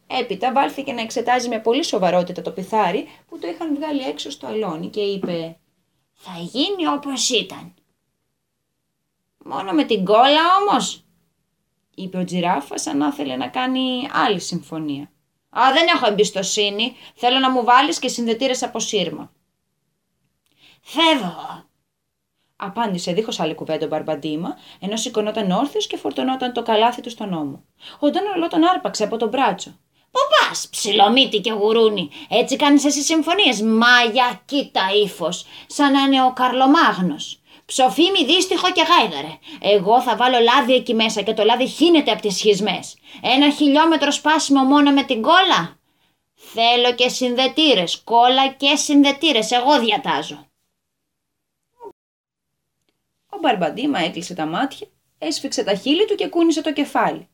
Έπειτα 0.06 0.52
βάλθηκε 0.52 0.92
να 0.92 1.00
εξετάζει 1.00 1.48
με 1.48 1.60
πολύ 1.60 1.84
σοβαρότητα 1.84 2.42
το 2.42 2.50
πιθάρι 2.50 3.08
που 3.28 3.38
το 3.38 3.46
είχαν 3.46 3.74
βγάλει 3.74 4.02
έξω 4.02 4.30
στο 4.30 4.46
αλόνι 4.46 4.88
και 4.88 5.00
είπε 5.00 5.56
«Θα 6.12 6.32
γίνει 6.38 6.86
όπως 6.86 7.30
ήταν. 7.30 7.74
Μόνο 9.44 9.72
με 9.72 9.84
την 9.84 10.04
κόλλα 10.04 10.40
όμως, 10.60 11.04
είπε 11.94 12.18
ο 12.18 12.24
Τζιράφας 12.24 12.82
σαν 12.82 12.96
να 12.96 13.06
ήθελε 13.06 13.36
να 13.36 13.48
κάνει 13.48 14.08
άλλη 14.12 14.40
συμφωνία. 14.40 15.10
Α, 15.50 15.62
δεν 15.72 15.86
έχω 15.94 16.06
εμπιστοσύνη. 16.06 16.96
Θέλω 17.14 17.38
να 17.38 17.50
μου 17.50 17.64
βάλεις 17.64 17.98
και 17.98 18.08
συνδετήρες 18.08 18.62
από 18.62 18.78
σύρμα. 18.78 19.32
Φεύγω, 20.82 21.64
απάντησε 22.64 23.12
δίχως 23.12 23.40
άλλη 23.40 23.54
κουβέντα 23.54 23.84
ο 23.84 23.88
Μπαρμπαντίμα, 23.88 24.58
ενώ 24.80 24.96
σηκωνόταν 24.96 25.50
όρθιος 25.50 25.86
και 25.86 25.96
φορτωνόταν 25.96 26.52
το 26.52 26.62
καλάθι 26.62 27.00
του 27.00 27.10
στον 27.10 27.32
ώμο. 27.32 27.64
Ο 27.98 28.10
Ντόνολο 28.10 28.48
τον 28.48 28.64
άρπαξε 28.64 29.04
από 29.04 29.16
τον 29.16 29.28
μπράτσο. 29.28 29.70
Πού 30.10 30.20
πας, 30.30 30.68
ψιλομύτη 30.70 31.38
και 31.38 31.52
γουρούνι, 31.52 32.10
έτσι 32.28 32.56
κάνεις 32.56 32.84
εσύ 32.84 33.02
συμφωνίες, 33.02 33.60
μάγια, 33.62 34.42
κοίτα 34.44 34.80
ύφος, 35.04 35.46
σαν 35.66 35.92
να 35.92 36.00
είναι 36.00 36.24
ο 36.24 36.32
Καρλομάγνος. 36.32 37.42
Ψοφίμι 37.64 38.24
δύστιχο 38.24 38.70
και 38.70 38.82
γάιδαρε. 38.82 39.38
Εγώ 39.60 40.00
θα 40.00 40.16
βάλω 40.16 40.38
λάδι 40.38 40.74
εκεί 40.74 40.94
μέσα 40.94 41.22
και 41.22 41.34
το 41.34 41.44
λάδι 41.44 41.66
χύνεται 41.66 42.10
από 42.10 42.22
τις 42.22 42.36
σχισμές. 42.36 42.96
Ένα 43.22 43.50
χιλιόμετρο 43.50 44.10
σπάσιμο 44.10 44.62
μόνο 44.62 44.90
με 44.90 45.02
την 45.02 45.22
κόλλα. 45.22 45.76
Θέλω 46.34 46.94
και 46.94 47.08
συνδετήρες, 47.08 48.00
κόλλα 48.04 48.48
και 48.48 48.76
συνδετήρες, 48.76 49.50
εγώ 49.50 49.80
διατάζω. 49.80 50.46
Ο 53.34 53.38
Μπαρμπαντίμα 53.40 53.98
έκλεισε 53.98 54.34
τα 54.34 54.46
μάτια, 54.46 54.86
έσφιξε 55.18 55.64
τα 55.64 55.74
χείλη 55.74 56.04
του 56.06 56.14
και 56.14 56.28
κούνησε 56.28 56.62
το 56.62 56.72
κεφάλι. 56.72 57.28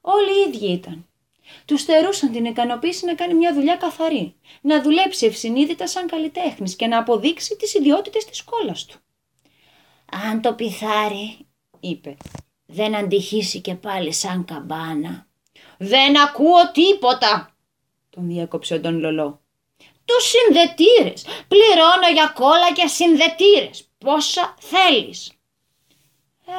Όλοι 0.00 0.30
οι 0.30 0.48
ίδιοι 0.48 0.72
ήταν. 0.72 1.06
Τους 1.64 1.80
στερούσαν 1.80 2.32
την 2.32 2.44
ικανοποίηση 2.44 3.06
να 3.06 3.14
κάνει 3.14 3.34
μια 3.34 3.54
δουλειά 3.54 3.76
καθαρή, 3.76 4.34
να 4.60 4.82
δουλέψει 4.82 5.26
ευσυνείδητα 5.26 5.86
σαν 5.86 6.06
καλλιτέχνης 6.06 6.76
και 6.76 6.86
να 6.86 6.98
αποδείξει 6.98 7.56
τις 7.56 7.74
ιδιότητες 7.74 8.24
της 8.24 8.42
κόλλα 8.42 8.76
του. 8.88 8.98
Αν 10.28 10.40
το 10.40 10.54
πιθάρι, 10.54 11.38
είπε. 11.80 12.16
δεν 12.66 12.96
αντυχήσει 12.96 13.60
και 13.60 13.74
πάλι 13.74 14.12
σαν 14.12 14.44
καμπάνα. 14.44 15.26
Δεν 15.78 16.20
ακούω 16.20 16.70
τίποτα, 16.72 17.56
Τον 18.10 18.26
διέκοψε 18.26 18.74
ο 18.74 18.78
Ντόν 18.80 18.98
Λολό. 18.98 19.40
Τους 20.04 20.28
συνδετήρες. 20.28 21.24
Πληρώνω 21.48 22.08
για 22.12 22.32
κόλλα 22.34 22.72
και 22.72 22.86
συνδετήρες. 22.86 23.88
Πόσα 23.98 24.54
θέλεις. 24.58 25.32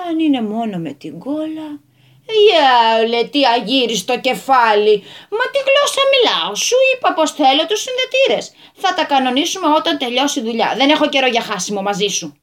Αν 0.08 0.20
είναι 0.20 0.42
μόνο 0.42 0.78
με 0.78 0.94
την 0.94 1.20
κόλλα, 1.20 1.80
Γεια, 2.28 3.30
τι 3.30 3.46
αγύρι 3.46 3.96
στο 3.96 4.20
κεφάλι. 4.20 5.04
Μα 5.30 5.46
τι 5.52 5.60
γλώσσα 5.68 6.02
μιλάω. 6.14 6.56
Σου 6.56 6.76
είπα 6.96 7.14
πως 7.14 7.32
θέλω 7.32 7.66
τους 7.66 7.82
συνδετήρες. 7.82 8.54
Θα 8.74 8.94
τα 8.94 9.06
κανονίσουμε 9.06 9.68
όταν 9.68 9.98
τελειώσει 9.98 10.40
η 10.40 10.44
δουλειά. 10.44 10.74
Δεν 10.78 10.90
έχω 10.90 11.10
καιρό 11.10 11.28
για 11.28 11.42
χάσιμο 11.42 11.82
μαζί 11.82 12.08
σου. 12.08 12.36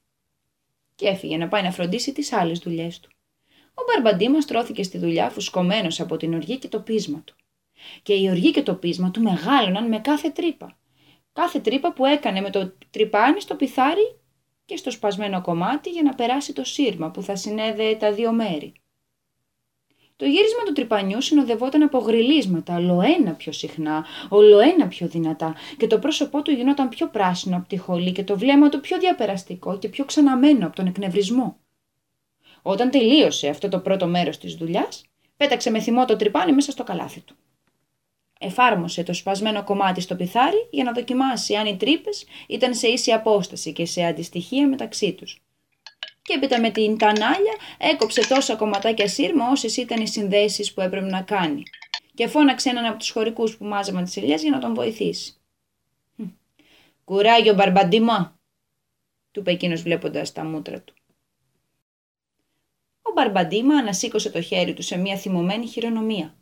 και 0.94 1.08
έφυγε 1.08 1.36
να 1.36 1.48
πάει 1.48 1.62
να 1.62 1.70
φροντίσει 1.70 2.12
τις 2.12 2.32
άλλες 2.32 2.58
δουλειές 2.58 3.00
του. 3.00 3.10
Ο 3.74 3.82
Μπαρμπαντήμας 3.86 4.44
τρώθηκε 4.44 4.82
στη 4.82 4.98
δουλειά 4.98 5.30
φουσκωμένος 5.30 6.00
από 6.00 6.16
την 6.16 6.34
οργή 6.34 6.58
και 6.58 6.68
το 6.68 6.80
πείσμα 6.80 7.22
του. 7.24 7.36
Και 8.02 8.14
η 8.14 8.28
οργή 8.30 8.50
και 8.50 8.62
το 8.62 8.74
πείσμα 8.74 9.10
του 9.10 9.22
μεγάλωναν 9.22 9.88
με 9.88 9.98
κάθε 9.98 10.30
τρύπα. 10.30 10.78
Κάθε 11.32 11.58
τρύπα 11.58 11.92
που 11.92 12.04
έκανε 12.04 12.40
με 12.40 12.50
το 12.50 12.72
τρυπάνι 12.90 13.40
στο 13.40 13.54
πιθάρι 13.54 14.20
και 14.64 14.76
στο 14.76 14.90
σπασμένο 14.90 15.40
κομμάτι 15.40 15.90
για 15.90 16.02
να 16.02 16.14
περάσει 16.14 16.52
το 16.52 16.64
σύρμα 16.64 17.10
που 17.10 17.22
θα 17.22 17.36
συνέδεε 17.36 17.96
τα 17.96 18.12
δύο 18.12 18.32
μέρη. 18.32 18.72
Το 20.16 20.28
γύρισμα 20.28 20.62
του 20.64 20.72
τρυπανιού 20.72 21.20
συνοδευόταν 21.20 21.82
από 21.82 21.98
γριλίσματα, 21.98 22.76
ολοένα 22.76 23.32
πιο 23.32 23.52
συχνά, 23.52 24.06
ολοένα 24.28 24.88
πιο 24.88 25.06
δυνατά 25.06 25.54
και 25.76 25.86
το 25.86 25.98
πρόσωπό 25.98 26.42
του 26.42 26.50
γινόταν 26.50 26.88
πιο 26.88 27.08
πράσινο 27.08 27.56
από 27.56 27.68
τη 27.68 27.76
χολή 27.76 28.12
και 28.12 28.24
το 28.24 28.38
βλέμμα 28.38 28.68
του 28.68 28.80
πιο 28.80 28.98
διαπεραστικό 28.98 29.78
και 29.78 29.88
πιο 29.88 30.04
ξαναμένο 30.04 30.66
από 30.66 30.76
τον 30.76 30.86
εκνευρισμό. 30.86 31.56
Όταν 32.62 32.90
τελείωσε 32.90 33.48
αυτό 33.48 33.68
το 33.68 33.78
πρώτο 33.78 34.06
μέρος 34.06 34.38
της 34.38 34.54
δουλειάς, 34.54 35.04
πέταξε 35.36 35.70
με 35.70 35.80
θυμό 35.80 36.04
το 36.04 36.16
τρυπάνι 36.16 36.52
μέσα 36.52 36.70
στο 36.70 36.84
καλάθι 36.84 37.20
του. 37.20 37.36
Εφάρμοσε 38.44 39.02
το 39.02 39.12
σπασμένο 39.12 39.64
κομμάτι 39.64 40.00
στο 40.00 40.16
πιθάρι 40.16 40.68
για 40.70 40.84
να 40.84 40.92
δοκιμάσει 40.92 41.54
αν 41.54 41.66
οι 41.66 41.76
τρύπες 41.76 42.26
ήταν 42.46 42.74
σε 42.74 42.88
ίση 42.88 43.12
απόσταση 43.12 43.72
και 43.72 43.86
σε 43.86 44.04
αντιστοιχεία 44.04 44.68
μεταξύ 44.68 45.12
τους. 45.12 45.42
Και 46.22 46.32
έπειτα 46.32 46.60
με 46.60 46.70
την 46.70 46.98
τανάλια 46.98 47.54
έκοψε 47.78 48.28
τόσα 48.28 48.56
κομματάκια 48.56 49.08
σύρμα 49.08 49.48
όσες 49.50 49.76
ήταν 49.76 50.00
οι 50.02 50.08
συνδέσεις 50.08 50.74
που 50.74 50.80
έπρεπε 50.80 51.06
να 51.06 51.22
κάνει. 51.22 51.62
Και 52.14 52.26
φώναξε 52.26 52.68
έναν 52.70 52.84
από 52.84 52.98
τους 52.98 53.10
χωρικούς 53.10 53.56
που 53.56 53.64
μάζευαν 53.64 54.04
τις 54.04 54.16
ελιές 54.16 54.42
για 54.42 54.50
να 54.50 54.58
τον 54.58 54.74
βοηθήσει. 54.74 55.36
Κουράγιο, 57.04 57.54
μπαρμπαντίμα, 57.54 58.40
του 59.30 59.40
είπε 59.40 59.50
εκείνος 59.50 59.82
βλέποντας 59.82 60.32
τα 60.32 60.44
μούτρα 60.44 60.80
του. 60.80 60.94
Ο 63.02 63.12
Μπαρμπαντίμα 63.14 63.74
ανασήκωσε 63.74 64.30
το 64.30 64.40
χέρι 64.40 64.74
του 64.74 64.82
σε 64.82 64.96
μια 64.96 65.16
θυμωμένη 65.16 65.66
χειρονομία. 65.66 66.36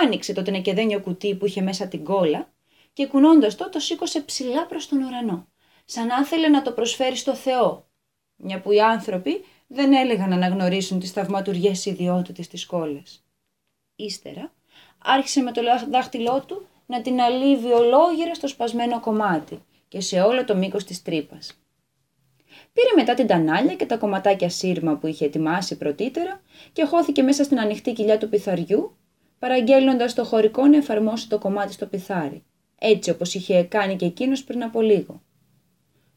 Άνοιξε 0.00 0.32
το 0.32 0.42
τενεκεδένιο 0.42 1.00
κουτί 1.00 1.34
που 1.34 1.46
είχε 1.46 1.60
μέσα 1.62 1.88
την 1.88 2.04
κόλλα 2.04 2.52
και 2.92 3.06
κουνώντας 3.06 3.54
το 3.54 3.68
το 3.68 3.78
σήκωσε 3.78 4.20
ψηλά 4.20 4.66
προς 4.66 4.88
τον 4.88 5.02
ουρανό, 5.02 5.48
σαν 5.84 6.06
να 6.06 6.16
ήθελε 6.16 6.48
να 6.48 6.62
το 6.62 6.72
προσφέρει 6.72 7.16
στο 7.16 7.34
Θεό, 7.34 7.88
μια 8.36 8.60
που 8.60 8.72
οι 8.72 8.80
άνθρωποι 8.80 9.44
δεν 9.66 9.92
έλεγαν 9.92 10.28
να 10.28 10.34
αναγνωρίσουν 10.34 10.98
τις 10.98 11.10
θαυματουργές 11.10 11.86
ιδιότητες 11.86 12.48
της 12.48 12.66
κόλλας. 12.66 13.24
Ύστερα 13.96 14.52
άρχισε 14.98 15.40
με 15.40 15.52
το 15.52 15.60
δάχτυλό 15.90 16.44
του 16.46 16.66
να 16.86 17.02
την 17.02 17.20
αλείβει 17.20 17.72
ολόγυρα 17.72 18.34
στο 18.34 18.48
σπασμένο 18.48 19.00
κομμάτι 19.00 19.62
και 19.88 20.00
σε 20.00 20.20
όλο 20.20 20.44
το 20.44 20.56
μήκος 20.56 20.84
της 20.84 21.02
τρύπας. 21.02 21.62
Πήρε 22.72 22.88
μετά 22.96 23.14
την 23.14 23.26
τανάλια 23.26 23.74
και 23.74 23.86
τα 23.86 23.96
κομματάκια 23.96 24.48
σύρμα 24.48 24.96
που 24.96 25.06
είχε 25.06 25.24
ετοιμάσει 25.24 25.76
πρωτήτερα 25.76 26.40
και 26.72 26.84
χώθηκε 26.84 27.22
μέσα 27.22 27.44
στην 27.44 27.60
ανοιχτή 27.60 27.92
κοιλιά 27.92 28.18
του 28.18 28.28
πιθαριού, 28.28 28.96
παραγγέλνοντα 29.42 30.12
το 30.12 30.24
χωρικό 30.24 30.66
να 30.66 30.76
εφαρμόσει 30.76 31.28
το 31.28 31.38
κομμάτι 31.38 31.72
στο 31.72 31.86
πιθάρι, 31.86 32.44
έτσι 32.78 33.10
όπως 33.10 33.34
είχε 33.34 33.62
κάνει 33.62 33.96
και 33.96 34.04
εκείνος 34.04 34.44
πριν 34.44 34.62
από 34.62 34.80
λίγο. 34.80 35.22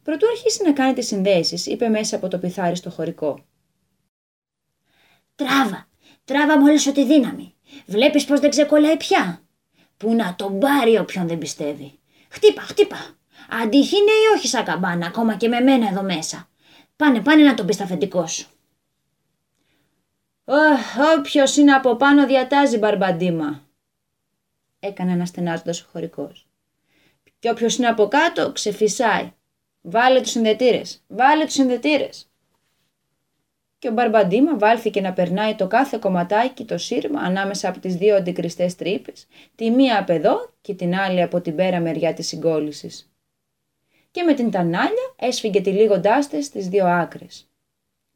Προτού 0.04 0.28
αρχίσει 0.28 0.64
να 0.64 0.74
κάνει 0.74 0.94
τις 0.94 1.08
συνδέσεις, 1.08 1.66
είπε 1.66 1.88
μέσα 1.90 2.16
από 2.16 2.28
το 2.28 2.38
πιθάρι 2.38 2.76
στο 2.76 2.90
χωρικό. 2.90 3.46
Τράβα, 5.36 5.88
τράβα 6.26 6.60
μόλις 6.60 6.88
ό,τι 6.88 7.06
δύναμη. 7.06 7.54
Βλέπεις 7.86 8.26
πως 8.26 8.40
δεν 8.40 8.50
ξεκολλάει 8.50 8.98
πια. 8.98 9.42
Πού 9.98 10.14
να 10.14 10.36
τον 10.36 10.60
πάρει 10.60 10.98
όποιον 10.98 11.28
δεν 11.28 11.38
πιστεύει. 11.38 12.00
Χτύπα, 12.30 12.62
χτύπα. 12.62 13.18
Αντίχει 13.64 13.96
είναι 13.96 14.12
ή 14.12 14.38
όχι 14.38 14.48
σαν 14.48 14.64
καμπάνα, 14.64 15.08
ακόμα 15.08 15.36
και 15.36 15.48
με 15.48 15.60
μένα 15.60 15.88
εδώ 15.88 16.04
μέσα. 16.04 16.50
Πάνε, 16.96 17.22
πάνε 17.22 17.44
να 17.44 17.54
τον 17.54 17.66
πεις 17.66 17.76
στα 17.76 17.84
αφεντικός 17.84 18.34
σου. 18.34 18.50
Όποιος 21.18 21.58
είναι 21.58 21.72
από 21.72 21.96
πάνω 21.96 22.26
διατάζει 22.26 22.78
μπαρμπαντίμα. 22.78 23.68
Έκανε 24.80 25.12
αναστενάζοντα 25.12 25.72
ο 25.72 25.90
χωρικός. 25.92 26.48
Και 27.40 27.50
όποιος 27.50 27.78
είναι 27.78 27.88
από 27.88 28.08
κάτω 28.08 28.52
ξεφυσάει. 28.52 29.34
Βάλε 29.82 30.22
τους 30.22 30.32
συνδετήρες, 30.32 31.04
βάλε 31.08 31.46
τους 31.46 31.54
συνδετήρες. 31.54 32.30
Και 33.80 33.88
ο 33.88 33.92
Μπαρμπαντίμα 33.92 34.58
βάλθηκε 34.58 35.02
να 35.02 35.14
περνάει 35.14 35.56
το 35.56 35.68
κάθε 35.68 35.98
κομματάκι 35.98 36.66
το 36.66 36.78
σύρμα 36.78 37.22
ανάμεσα 37.22 37.70
από 37.70 37.80
τις 37.80 37.96
δύο 37.96 38.16
αντικριστές 38.16 38.76
τρύπες, 38.76 39.28
τη 39.56 39.70
μία 39.70 40.00
από 40.00 40.14
εδώ 40.14 40.54
και 40.62 40.74
την 40.74 40.96
άλλη 40.96 41.22
από 41.22 41.42
την 41.42 41.56
πέρα 41.56 41.80
μεριά 41.80 42.14
της 42.14 42.28
συγκόλλησης. 42.28 43.12
Και 44.12 44.24
με 44.24 44.34
την 44.34 44.52
τανάλια 44.52 45.14
έσφυγε 45.16 45.62
τυλίγοντάς 45.62 46.30
τες 46.30 46.46
στις 46.46 46.68
δύο 46.68 46.86
άκρες. 46.86 47.50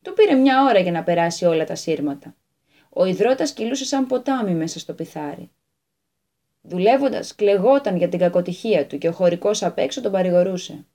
Του 0.01 0.13
πήρε 0.13 0.33
μια 0.33 0.63
ώρα 0.63 0.79
για 0.79 0.91
να 0.91 1.03
περάσει 1.03 1.45
όλα 1.45 1.65
τα 1.65 1.75
σύρματα. 1.75 2.35
Ο 2.89 3.05
υδρότας 3.05 3.53
κυλούσε 3.53 3.85
σαν 3.85 4.07
ποτάμι 4.07 4.53
μέσα 4.53 4.79
στο 4.79 4.93
πιθάρι. 4.93 5.51
Δουλεύοντας, 6.61 7.35
κλεγόταν 7.35 7.97
για 7.97 8.09
την 8.09 8.19
κακοτυχία 8.19 8.87
του 8.87 8.97
και 8.97 9.07
ο 9.07 9.11
χωρικός 9.11 9.63
απ' 9.63 9.77
έξω 9.77 10.01
τον 10.01 10.11
παρηγορούσε. 10.11 10.85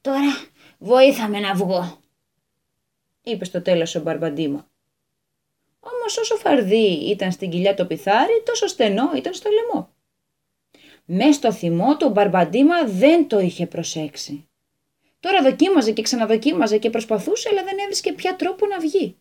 Τώρα 0.00 0.48
βοήθαμε 0.78 1.40
να 1.40 1.54
βγω, 1.54 1.98
είπε 3.22 3.44
στο 3.44 3.62
τέλος 3.62 3.94
ο 3.94 4.00
Μπαρμπαντίμα. 4.00 4.68
Όμως 5.80 6.18
όσο 6.18 6.36
φαρδί 6.36 7.10
ήταν 7.10 7.32
στην 7.32 7.50
κοιλιά 7.50 7.74
το 7.74 7.86
πιθάρι, 7.86 8.42
τόσο 8.44 8.66
στενό 8.66 9.10
ήταν 9.16 9.34
στο 9.34 9.50
λαιμό. 9.50 9.90
Μες 11.04 11.34
στο 11.34 11.52
θυμό 11.52 11.96
το 11.96 12.08
Μπαρμπαντίμα 12.08 12.84
δεν 12.84 13.28
το 13.28 13.38
είχε 13.38 13.66
προσέξει. 13.66 14.47
Τώρα 15.20 15.42
δοκίμαζε 15.42 15.92
και 15.92 16.02
ξαναδοκίμαζε 16.02 16.78
και 16.78 16.90
προσπαθούσε, 16.90 17.48
αλλά 17.52 17.62
δεν 17.62 17.78
έβρισκε 17.78 18.12
πια 18.12 18.36
τρόπο 18.36 18.66
να 18.66 18.78
βγει. 18.78 19.16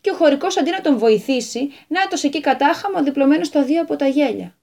Και 0.00 0.10
ο 0.10 0.14
χωρικός 0.14 0.56
αντί 0.56 0.70
να 0.70 0.80
τον 0.80 0.98
βοηθήσει, 0.98 1.70
νάτος 1.88 2.24
εκεί 2.24 2.40
κατάχαμα 2.40 3.02
διπλωμένος 3.02 3.46
στα 3.46 3.62
δύο 3.62 3.82
από 3.82 3.96
τα 3.96 4.06
γέλια. 4.06 4.58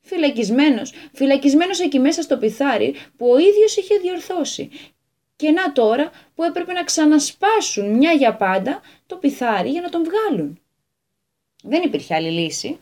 Φυλακισμένος, 0.00 0.92
φυλακισμένος 1.12 1.80
εκεί 1.80 1.98
μέσα 1.98 2.22
στο 2.22 2.38
πιθάρι 2.38 2.94
που 3.16 3.28
ο 3.28 3.38
ίδιος 3.38 3.76
είχε 3.76 3.98
διορθώσει. 3.98 4.70
Και 5.36 5.50
να 5.50 5.72
τώρα 5.72 6.10
που 6.34 6.42
έπρεπε 6.42 6.72
να 6.72 6.84
ξανασπάσουν 6.84 7.96
μια 7.96 8.12
για 8.12 8.36
πάντα 8.36 8.80
το 9.06 9.16
πιθάρι 9.16 9.70
για 9.70 9.80
να 9.80 9.88
τον 9.88 10.04
βγάλουν. 10.04 10.60
Δεν 11.62 11.82
υπήρχε 11.82 12.14
άλλη 12.14 12.30
λύση. 12.30 12.78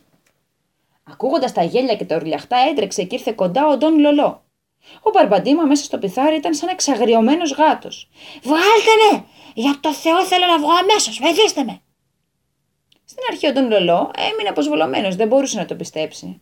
Ακούγοντας 1.04 1.52
τα 1.52 1.62
γέλια 1.62 1.96
και 1.96 2.04
τα 2.04 2.16
ορλιαχτά 2.16 2.56
έτρεξε 2.70 3.04
και 3.04 3.14
ήρθε 3.14 3.32
κοντά 3.32 3.66
ο 3.66 3.76
Ντόν 3.76 3.98
Λολό. 3.98 4.45
Ο 5.02 5.10
Μπαρμπαντίμα 5.10 5.64
μέσα 5.64 5.84
στο 5.84 5.98
πιθάρι 5.98 6.36
ήταν 6.36 6.54
σαν 6.54 6.68
εξαγριωμένος 6.68 7.52
γάτος. 7.52 8.08
Βγάλτε 8.42 9.12
με! 9.12 9.24
Για 9.54 9.78
το 9.80 9.92
Θεό 9.92 10.24
θέλω 10.24 10.46
να 10.46 10.58
βγω 10.58 10.72
αμέσως! 10.72 11.18
Βοηθήστε 11.18 11.64
με! 11.64 11.80
Στην 13.04 13.22
αρχή 13.30 13.46
ο 13.48 13.52
Ντόν 13.52 13.70
Λολό 13.70 14.10
έμεινε 14.16 14.48
αποσβολωμένος, 14.48 15.16
δεν 15.16 15.28
μπορούσε 15.28 15.58
να 15.58 15.64
το 15.64 15.74
πιστέψει. 15.74 16.40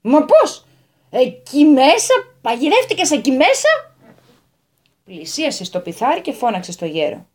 Μα 0.00 0.24
πώς! 0.24 0.64
Εκεί 1.10 1.64
μέσα, 1.64 2.14
παγιδεύτηκες 2.40 3.10
εκεί 3.10 3.30
μέσα! 3.30 3.68
Πλησίασε 5.04 5.64
στο 5.64 5.80
πιθάρι 5.80 6.20
και 6.20 6.32
φώναξε 6.32 6.72
στο 6.72 6.84
γέρο. 6.84 7.26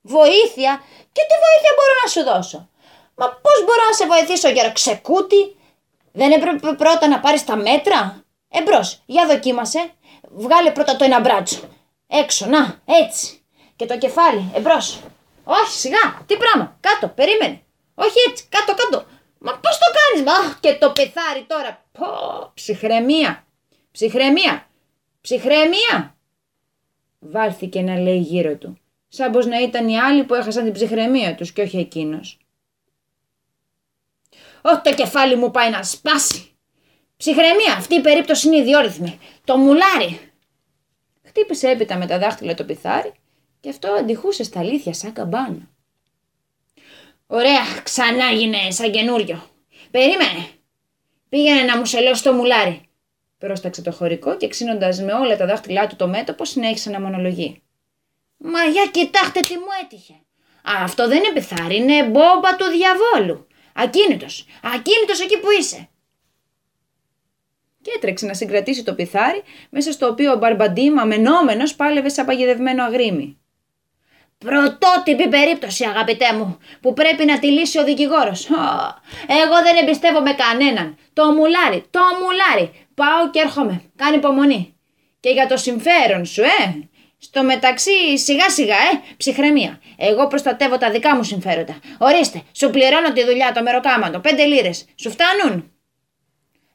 Βοήθεια! 0.00 0.82
Και 1.12 1.22
τι 1.28 1.34
βοήθεια 1.44 1.72
μπορώ 1.76 1.94
να 2.02 2.10
σου 2.10 2.22
δώσω! 2.22 2.68
Μα 3.14 3.28
πώς 3.28 3.64
μπορώ 3.64 3.84
να 3.88 3.92
σε 3.92 4.06
βοηθήσω 4.06 4.48
γέρο 4.48 4.72
ξεκούτι! 4.72 5.56
Δεν 6.12 6.32
έπρεπε 6.32 6.72
πρώτα 6.72 7.08
να 7.08 7.20
πάρεις 7.20 7.44
τα 7.44 7.56
μέτρα. 7.56 8.24
Εμπρός, 8.48 9.02
για 9.06 9.26
δοκίμασε. 9.26 9.90
Βγάλε 10.30 10.70
πρώτα 10.70 10.96
το 10.96 11.04
ένα 11.04 11.20
μπράτσο. 11.20 11.60
Έξω, 12.06 12.46
να, 12.46 12.80
έτσι. 12.84 13.40
Και 13.76 13.86
το 13.86 13.98
κεφάλι, 13.98 14.50
εμπρός. 14.54 15.00
Όχι, 15.44 15.70
σιγά, 15.78 16.22
τι 16.26 16.36
πράγμα, 16.36 16.76
κάτω, 16.80 17.08
περίμενε. 17.14 17.62
Όχι 17.94 18.18
έτσι, 18.28 18.46
κάτω, 18.48 18.74
κάτω. 18.74 19.04
Μα 19.38 19.52
πώς 19.52 19.78
το 19.78 19.86
κάνεις, 19.98 20.26
μα, 20.28 20.58
και 20.60 20.74
το 20.74 20.92
πεθάρι 20.92 21.44
τώρα. 21.46 21.84
Πω, 21.92 22.06
ψυχρεμία, 22.54 23.44
ψυχρεμία, 23.90 24.66
ψυχρεμία. 25.20 26.16
Βάλθηκε 27.18 27.80
να 27.80 27.98
λέει 27.98 28.18
γύρω 28.18 28.56
του. 28.56 28.76
Σαν 29.08 29.32
πως 29.32 29.46
να 29.46 29.60
ήταν 29.60 29.88
οι 29.88 29.98
άλλοι 29.98 30.24
που 30.24 30.34
έχασαν 30.34 30.64
την 30.64 30.72
ψυχραιμία 30.72 31.34
τους 31.34 31.52
και 31.52 31.62
όχι 31.62 31.78
εκείνος. 31.78 32.38
Ό, 34.62 34.80
το 34.80 34.94
κεφάλι 34.94 35.36
μου 35.36 35.50
πάει 35.50 35.70
να 35.70 35.82
σπάσει. 35.82 36.56
Ψυχραιμία, 37.16 37.72
αυτή 37.72 37.94
η 37.94 38.00
περίπτωση 38.00 38.46
είναι 38.46 38.56
ιδιόρυθμη. 38.56 39.18
Το 39.44 39.56
μουλάρι. 39.56 40.32
Χτύπησε 41.22 41.68
έπειτα 41.68 41.96
με 41.96 42.06
τα 42.06 42.18
δάχτυλα 42.18 42.54
το 42.54 42.64
πιθάρι 42.64 43.12
και 43.60 43.68
αυτό 43.68 43.92
αντιχούσε 43.92 44.44
στα 44.44 44.60
αλήθεια 44.60 44.94
σαν 44.94 45.12
καμπάνα. 45.12 45.68
Ωραία, 47.26 47.80
ξανά 47.82 48.30
γίνε 48.30 48.70
σαν 48.70 48.90
καινούριο. 48.90 49.42
Περίμενε. 49.90 50.46
Πήγαινε 51.28 51.62
να 51.62 51.78
μου 51.78 51.84
σελώσει 51.84 52.22
το 52.22 52.32
μουλάρι. 52.32 52.80
Πρόσταξε 53.38 53.82
το 53.82 53.92
χωρικό 53.92 54.36
και 54.36 54.48
ξύνοντας 54.48 55.00
με 55.00 55.12
όλα 55.12 55.36
τα 55.36 55.46
δάχτυλά 55.46 55.86
του 55.86 55.96
το 55.96 56.08
μέτωπο, 56.08 56.44
συνέχισε 56.44 56.90
να 56.90 57.00
μονολογεί. 57.00 57.62
Μα 58.36 58.64
για 58.64 58.86
κοιτάξτε 58.90 59.40
τι 59.40 59.54
μου 59.54 59.66
έτυχε. 59.82 60.14
Αυτό 60.62 61.08
δεν 61.08 61.16
είναι 61.16 61.32
πιθάρι, 61.32 61.76
είναι 61.76 62.04
μπόμπα 62.04 62.56
του 62.56 62.64
διαβόλου. 62.64 63.46
Ακίνητος, 63.74 64.46
ακίνητος 64.62 65.20
εκεί 65.20 65.38
που 65.38 65.50
είσαι. 65.60 65.88
Και 67.82 67.92
έτρεξε 67.96 68.26
να 68.26 68.34
συγκρατήσει 68.34 68.84
το 68.84 68.94
πιθάρι, 68.94 69.42
μέσα 69.70 69.92
στο 69.92 70.06
οποίο 70.06 70.32
ο 70.32 70.36
Μπαρμπαντίμα 70.36 71.04
μενόμενος 71.04 71.74
πάλευε 71.74 72.08
σαν 72.08 72.26
παγιδευμένο 72.26 72.84
αγρίμι. 72.84 73.36
Πρωτότυπη 74.38 75.28
περίπτωση, 75.28 75.84
αγαπητέ 75.84 76.32
μου, 76.32 76.58
που 76.80 76.92
πρέπει 76.92 77.24
να 77.24 77.38
τη 77.38 77.46
λύσει 77.46 77.78
ο 77.78 77.84
δικηγόρος. 77.84 78.48
Εγώ 79.26 79.62
δεν 79.62 79.76
εμπιστεύομαι 79.82 80.32
κανέναν. 80.32 80.96
Το 81.12 81.24
μουλάρι, 81.24 81.84
το 81.90 82.00
μουλάρι. 82.22 82.86
Πάω 82.94 83.30
και 83.30 83.40
έρχομαι. 83.40 83.82
Κάνει 83.96 84.16
υπομονή. 84.16 84.76
Και 85.20 85.30
για 85.30 85.46
το 85.46 85.56
συμφέρον 85.56 86.24
σου, 86.24 86.42
ε. 86.42 86.88
Στο 87.24 87.44
μεταξύ, 87.44 88.18
σιγά 88.18 88.50
σιγά, 88.50 88.74
ε, 88.74 89.14
ψυχραιμία. 89.16 89.80
Εγώ 89.96 90.26
προστατεύω 90.26 90.78
τα 90.78 90.90
δικά 90.90 91.16
μου 91.16 91.22
συμφέροντα. 91.22 91.80
Ορίστε, 91.98 92.42
σου 92.52 92.70
πληρώνω 92.70 93.12
τη 93.12 93.24
δουλειά, 93.24 93.52
το 93.52 93.62
μεροκάματο. 93.62 94.20
Πέντε 94.20 94.44
λίρες. 94.44 94.84
Σου 94.94 95.10
φτάνουν; 95.10 95.72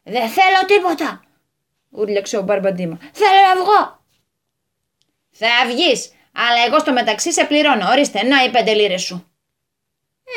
Δεν 0.04 0.30
θέλω 0.30 0.66
τίποτα. 0.68 1.24
Ούρλιαξε 1.90 2.38
ο 2.38 2.42
Μπαρμπαντίμα. 2.42 2.98
Θέλω 3.14 3.40
να 3.48 3.62
βγω. 3.64 4.06
Θα 5.32 5.48
βγεις, 5.68 6.12
αλλά 6.32 6.66
εγώ 6.68 6.80
στο 6.80 6.92
μεταξύ 6.92 7.32
σε 7.32 7.46
πληρώνω. 7.46 7.90
Ορίστε, 7.90 8.24
να 8.24 8.44
οι 8.44 8.50
πέντε 8.50 8.74
λίρες 8.74 9.02
σου. 9.02 9.32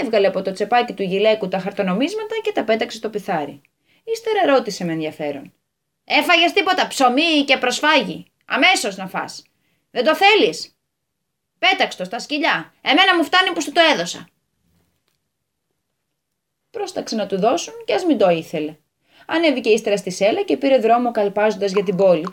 Έβγαλε 0.00 0.26
από 0.26 0.42
το 0.42 0.52
τσεπάκι 0.52 0.92
του 0.92 1.02
γυλαίκου 1.02 1.48
τα 1.48 1.58
χαρτονομίσματα 1.58 2.34
και 2.42 2.52
τα 2.52 2.64
πέταξε 2.64 2.96
στο 2.96 3.10
πιθάρι. 3.10 3.60
Ύστερα 4.04 4.54
ρώτησε 4.54 4.84
με 4.84 4.92
ενδιαφέρον. 4.92 5.52
Έφαγες 6.04 6.52
τίποτα 6.52 6.86
ψωμί 6.86 7.44
και 7.46 7.56
προσφάγει. 7.56 8.26
Αμέσως 8.46 8.96
να 8.96 9.06
φας. 9.06 9.42
Δεν 9.90 10.04
το 10.04 10.14
θέλεις. 10.16 10.74
Πέταξ 11.58 11.96
το 11.96 12.04
στα 12.04 12.18
σκυλιά. 12.18 12.72
Εμένα 12.80 13.16
μου 13.16 13.24
φτάνει 13.24 13.52
που 13.52 13.62
σου 13.62 13.72
το 13.72 13.80
έδωσα. 13.92 14.28
Πρόσταξε 16.70 17.16
να 17.16 17.26
του 17.26 17.38
δώσουν 17.38 17.74
και 17.84 17.94
ας 17.94 18.04
μην 18.04 18.18
το 18.18 18.28
ήθελε. 18.28 18.76
Ανέβηκε 19.26 19.68
ύστερα 19.68 19.96
στη 19.96 20.10
σέλα 20.10 20.42
και 20.42 20.56
πήρε 20.56 20.78
δρόμο 20.78 21.10
καλπάζοντας 21.10 21.72
για 21.72 21.84
την 21.84 21.96
πόλη. 21.96 22.26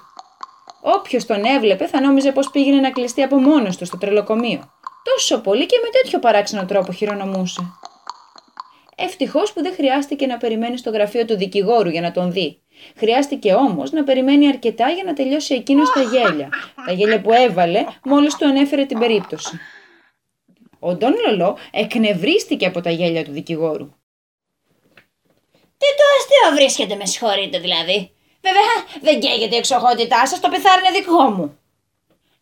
Όποιος 0.81 1.25
τον 1.25 1.43
έβλεπε 1.43 1.87
θα 1.87 2.01
νόμιζε 2.01 2.31
πως 2.31 2.51
πήγαινε 2.51 2.79
να 2.79 2.91
κλειστεί 2.91 3.23
από 3.23 3.37
μόνος 3.37 3.77
του 3.77 3.85
στο 3.85 3.97
τρελοκομείο. 3.97 4.73
Τόσο 5.03 5.41
πολύ 5.41 5.65
και 5.65 5.79
με 5.83 5.89
τέτοιο 5.89 6.19
παράξενο 6.19 6.65
τρόπο 6.65 6.91
χειρονομούσε. 6.91 7.61
Ευτυχώς 8.95 9.53
που 9.53 9.61
δεν 9.61 9.73
χρειάστηκε 9.73 10.25
να 10.25 10.37
περιμένει 10.37 10.77
στο 10.77 10.89
γραφείο 10.89 11.25
του 11.25 11.37
δικηγόρου 11.37 11.89
για 11.89 12.01
να 12.01 12.11
τον 12.11 12.31
δει. 12.31 12.61
Χρειάστηκε 12.97 13.53
όμως 13.53 13.91
να 13.91 14.03
περιμένει 14.03 14.47
αρκετά 14.47 14.89
για 14.89 15.03
να 15.03 15.13
τελειώσει 15.13 15.53
εκείνο 15.53 15.83
τα 15.93 16.01
γέλια. 16.01 16.49
Τα 16.85 16.91
γέλια 16.91 17.21
που 17.21 17.33
έβαλε 17.33 17.85
μόλις 18.03 18.35
του 18.35 18.45
ανέφερε 18.45 18.85
την 18.85 18.99
περίπτωση. 18.99 19.59
Ο 20.79 20.95
Ντόν 20.95 21.13
Λολό 21.27 21.57
εκνευρίστηκε 21.71 22.65
από 22.65 22.81
τα 22.81 22.89
γέλια 22.89 23.23
του 23.23 23.31
δικηγόρου. 23.31 23.89
Τι 25.77 25.87
το 25.97 26.03
αστείο 26.17 26.55
βρίσκεται, 26.55 26.95
με 26.95 27.05
συγχωρείτε 27.05 27.59
δηλαδή. 27.59 28.11
Βέβαια, 28.41 29.01
δεν 29.01 29.19
καίγεται 29.19 29.55
η 29.55 29.57
εξοχότητά 29.57 30.27
σας, 30.27 30.39
το 30.39 30.49
πεθάρι 30.49 30.81
είναι 30.87 30.97
δικό 30.99 31.29
μου. 31.29 31.57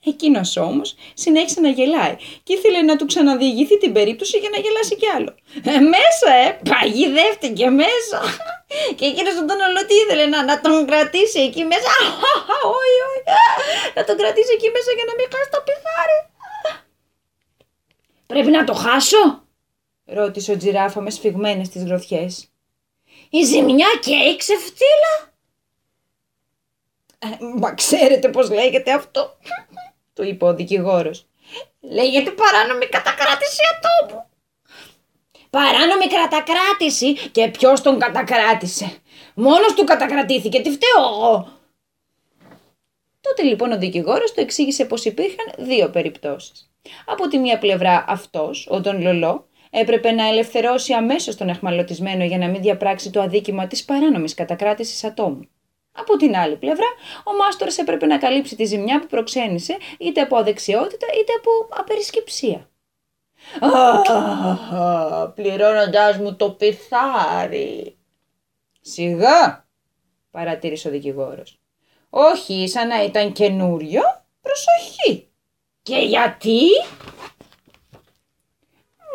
Εκείνος 0.05 0.57
όμως 0.57 0.95
συνέχισε 1.13 1.59
να 1.61 1.69
γελάει 1.69 2.15
και 2.43 2.53
ήθελε 2.53 2.81
να 2.81 2.95
του 2.95 3.05
ξαναδιηγηθεί 3.05 3.77
την 3.77 3.93
περίπτωση 3.93 4.37
για 4.37 4.49
να 4.49 4.57
γελάσει 4.57 4.95
κι 4.95 5.07
άλλο. 5.07 5.35
Ε, 5.63 5.79
μέσα, 5.79 6.33
ε! 6.45 6.59
Παγιδεύτηκε 6.69 7.69
μέσα! 7.69 8.21
Και 8.95 9.05
εκείνος 9.05 9.33
τον 9.33 9.47
τον 9.47 9.87
τι 9.87 9.93
ήθελε 9.93 10.25
να, 10.25 10.43
να 10.43 10.61
τον 10.61 10.85
κρατήσει 10.85 11.39
εκεί 11.39 11.63
μέσα; 11.63 11.89
Όχι, 12.79 12.99
όχι. 13.09 13.23
Να 13.95 14.03
τον 14.03 14.17
κρατήσει 14.17 14.53
εκεί 14.53 14.69
μέσα 14.69 14.91
για 14.95 15.05
να 15.07 15.13
μην 15.17 15.27
χάσει 15.33 15.49
το 15.51 15.61
πιθάρι. 15.65 16.19
Πρέπει 18.25 18.49
να 18.49 18.63
το 18.63 18.73
χάσω, 18.73 19.43
ρώτησε 20.05 20.51
ο 20.51 20.57
τζιράφα 20.57 21.01
με 21.01 21.09
σφιγμένες 21.09 21.69
τις 21.69 21.83
γροθιές. 21.83 22.49
Η 23.29 23.43
ζημιά 23.43 23.87
και 24.01 24.35
ξεφτύλα; 24.37 25.33
Ε, 27.19 27.27
μα 27.59 27.73
ξέρετε 27.73 28.29
πώς 28.29 28.49
λέγεται 28.49 28.93
αυτό, 28.93 29.37
του 30.13 30.23
είπε 30.23 30.45
ο 30.45 30.53
δικηγόρος. 30.53 31.27
Λέγεται 31.79 32.31
παράνομη 32.31 32.85
κατακράτηση 32.85 33.61
ατόμου. 33.75 34.25
Παράνομη 35.55 36.07
κατακράτηση 36.07 37.13
και 37.31 37.47
ποιος 37.47 37.81
τον 37.81 37.99
κατακράτησε; 37.99 38.97
Μόνος 39.35 39.73
του 39.75 39.83
κατακρατήθηκε, 39.83 40.61
τι 40.61 40.71
φταίω 40.71 41.03
εγώ. 41.11 41.47
Τότε 43.21 43.43
λοιπόν 43.43 43.71
ο 43.71 43.77
δικηγόρος 43.77 44.31
του 44.33 44.41
εξήγησε 44.41 44.85
πως 44.85 45.05
υπήρχαν 45.05 45.53
δύο 45.57 45.89
περιπτώσεις. 45.89 46.71
Από 47.05 47.27
τη 47.27 47.37
μία 47.37 47.57
πλευρά 47.57 48.05
αυτός, 48.07 48.67
ο 48.71 48.81
Τον 48.81 49.01
Λολό, 49.01 49.47
έπρεπε 49.69 50.11
να 50.11 50.27
ελευθερώσει 50.27 50.93
αμέσως 50.93 51.35
τον 51.35 51.49
εχμαλωτισμένο 51.49 52.23
για 52.23 52.37
να 52.37 52.47
μην 52.47 52.61
διαπράξει 52.61 53.11
το 53.11 53.21
αδίκημα 53.21 53.67
της 53.67 53.85
παράνομης 53.85 54.33
κατακράτησης 54.33 55.03
ατόμου. 55.03 55.49
Από 55.91 56.17
την 56.17 56.35
άλλη 56.35 56.55
πλευρά, 56.55 56.87
ο 57.23 57.35
μάστορας 57.35 57.77
έπρεπε 57.77 58.05
να 58.05 58.17
καλύψει 58.17 58.55
τη 58.55 58.65
ζημιά 58.65 58.99
που 58.99 59.07
προξένησε 59.07 59.77
είτε 59.99 60.21
από 60.21 60.37
αδεξιότητα 60.37 61.07
είτε 61.19 61.33
από 61.37 61.51
απερισκεψία. 61.79 62.69
Αχ, 63.59 65.33
πληρώνοντάς 65.33 66.17
μου 66.17 66.35
το 66.35 66.51
πιθάρι. 66.51 67.97
Σιγά, 68.81 69.67
παρατήρησε 70.31 70.87
ο 70.87 70.91
δικηγόρος. 70.91 71.59
Όχι, 72.09 72.67
σαν 72.67 72.87
να 72.87 73.03
ήταν 73.03 73.31
καινούριο, 73.31 74.01
προσοχή. 74.41 75.29
Και 75.81 75.97
γιατί; 75.97 76.59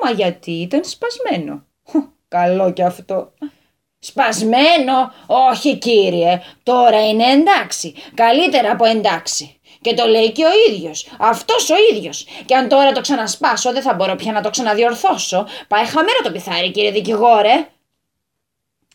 Μα 0.03 0.11
γιατί 0.11 0.51
ήταν 0.51 0.85
σπασμένο. 0.85 1.65
Καλό 2.29 2.73
κι 2.73 2.83
αυτό. 2.83 3.33
Σπασμένο, 3.99 5.13
όχι 5.27 5.79
κύριε, 5.79 6.41
τώρα 6.63 7.09
είναι 7.09 7.25
εντάξει, 7.25 7.95
καλύτερα 8.15 8.71
από 8.71 8.85
εντάξει. 8.85 9.60
Και 9.81 9.95
το 9.95 10.07
λέει 10.07 10.33
και 10.33 10.45
ο 10.45 10.73
ίδιος, 10.73 11.09
αυτός 11.19 11.71
ο 11.71 11.75
ίδιος. 11.93 12.27
Και 12.45 12.55
αν 12.55 12.69
τώρα 12.69 12.93
το 12.93 13.01
ξανασπάσω 13.01 13.73
δεν 13.73 13.83
θα 13.83 13.95
μπορώ 13.95 14.15
πια 14.15 14.33
να 14.33 14.41
το 14.43 14.51
ξαναδιορθώσω. 14.51 15.47
Πάει 15.69 15.87
χαμένο 15.87 16.19
το 16.23 16.33
πιθάρι 16.33 16.71
κύριε 16.71 16.91
δικηγόρε. 16.91 17.69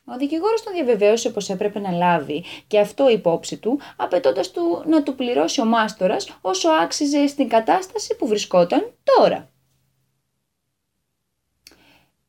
Ο 0.07 0.17
δικηγόρος 0.17 0.63
τον 0.63 0.73
διαβεβαίωσε 0.73 1.29
πως 1.29 1.49
έπρεπε 1.49 1.79
να 1.79 1.91
λάβει 1.91 2.43
και 2.67 2.79
αυτό 2.79 3.09
υπόψη 3.09 3.57
του, 3.57 3.79
απαιτώντας 3.97 4.51
του 4.51 4.83
να 4.85 5.03
του 5.03 5.15
πληρώσει 5.15 5.61
ο 5.61 5.65
μάστορας 5.65 6.37
όσο 6.41 6.69
άξιζε 6.69 7.27
στην 7.27 7.49
κατάσταση 7.49 8.15
που 8.15 8.27
βρισκόταν 8.27 8.93
τώρα 9.03 9.49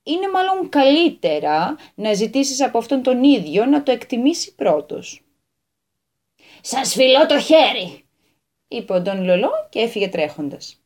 είναι 0.06 0.28
μάλλον 0.28 0.68
καλύτερα 0.68 1.76
να 1.94 2.12
ζητήσεις 2.12 2.62
από 2.62 2.78
αυτόν 2.78 3.02
τον 3.02 3.22
ίδιο 3.24 3.66
να 3.66 3.82
το 3.82 3.92
εκτιμήσει 3.92 4.54
πρώτος. 4.54 5.20
«Σας 6.60 6.92
φιλώ 6.92 7.26
το 7.26 7.40
χέρι», 7.40 8.05
είπε 8.68 8.92
ο 8.92 9.00
Ντόν 9.00 9.24
Λολό 9.24 9.50
και 9.68 9.78
έφυγε 9.78 10.08
τρέχοντας. 10.08 10.80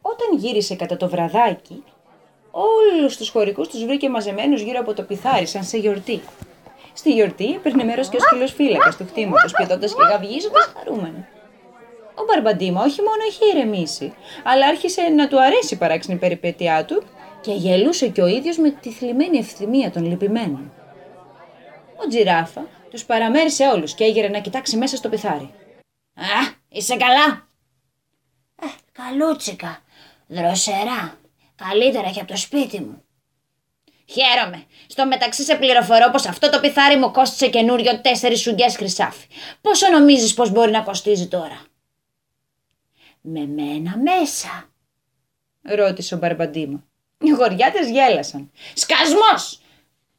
Όταν 0.00 0.38
γύρισε 0.38 0.76
κατά 0.76 0.96
το 0.96 1.08
βραδάκι, 1.08 1.84
όλους 2.50 3.16
τους 3.16 3.28
χωρικούς 3.28 3.68
τους 3.68 3.84
βρήκε 3.84 4.08
μαζεμένους 4.08 4.60
γύρω 4.60 4.80
από 4.80 4.94
το 4.94 5.02
πιθάρι 5.02 5.46
σαν 5.46 5.64
σε 5.64 5.78
γιορτή. 5.78 6.20
Στη 6.92 7.12
γιορτή 7.12 7.54
έπαιρνε 7.54 7.84
μέρος 7.84 8.08
και 8.08 8.16
ο 8.16 8.20
σκυλός 8.20 8.52
φύλακας 8.52 8.96
του 8.96 9.06
χτήματος, 9.06 9.52
πηδώντας 9.52 9.94
και 9.94 10.02
γαβγίζοντας 10.02 10.72
χαρούμενο. 10.76 11.26
Ο 12.14 12.24
Μπαρμπαντίμα 12.26 12.82
όχι 12.82 13.00
μόνο 13.00 13.22
είχε 13.28 13.44
ηρεμήσει, 13.46 14.14
αλλά 14.44 14.66
άρχισε 14.66 15.02
να 15.02 15.28
του 15.28 15.40
αρέσει 15.40 15.74
η 15.74 15.76
παράξενη 15.76 16.18
περιπέτειά 16.18 16.84
του 16.84 17.02
και 17.40 17.52
γελούσε 17.52 18.08
και 18.08 18.22
ο 18.22 18.26
ίδιος 18.26 18.58
με 18.58 18.70
τη 18.70 18.90
θλιμμένη 18.90 19.38
ευθυμία 19.38 19.90
των 19.90 20.04
λυπημένων. 20.04 20.72
Ο 22.04 22.08
Τζιράφα 22.08 22.66
τους 22.90 23.04
παραμέρισε 23.04 23.64
όλους 23.64 23.94
και 23.94 24.04
έγειρε 24.04 24.28
να 24.28 24.38
κοιτάξει 24.38 24.76
μέσα 24.76 24.96
στο 24.96 25.08
πιθάρι. 25.08 25.50
«Α, 26.14 26.54
είσαι 26.68 26.96
καλά» 26.96 27.48
«Ε, 28.56 28.66
καλούτσικα, 28.92 29.82
δροσερά, 30.26 31.18
καλύτερα 31.56 32.10
και 32.10 32.20
από 32.20 32.28
το 32.28 32.36
σπίτι 32.36 32.80
μου». 32.80 33.04
Χαίρομαι. 34.06 34.64
Στο 34.86 35.06
μεταξύ 35.06 35.42
σε 35.42 35.56
πληροφορώ 35.56 36.10
πως 36.10 36.26
αυτό 36.26 36.50
το 36.50 36.60
πιθάρι 36.60 36.96
μου 36.96 37.10
κόστησε 37.10 37.48
καινούριο 37.48 38.00
τέσσερις 38.00 38.40
σουγγιές 38.40 38.76
χρυσάφι. 38.76 39.26
Πόσο 39.60 39.90
νομίζεις 39.90 40.34
πως 40.34 40.50
μπορεί 40.50 40.70
να 40.70 40.82
κοστίζει 40.82 41.28
τώρα; 41.28 41.60
Με 43.20 43.46
μένα 43.46 43.96
μέσα, 43.98 44.70
ρώτησε 45.62 46.14
ο 46.14 46.18
Μπαρμπαντίμα. 46.18 46.84
Οι 47.18 47.30
γοριάτες 47.30 47.90
γέλασαν. 47.90 48.50
Σκασμός! 48.74 49.60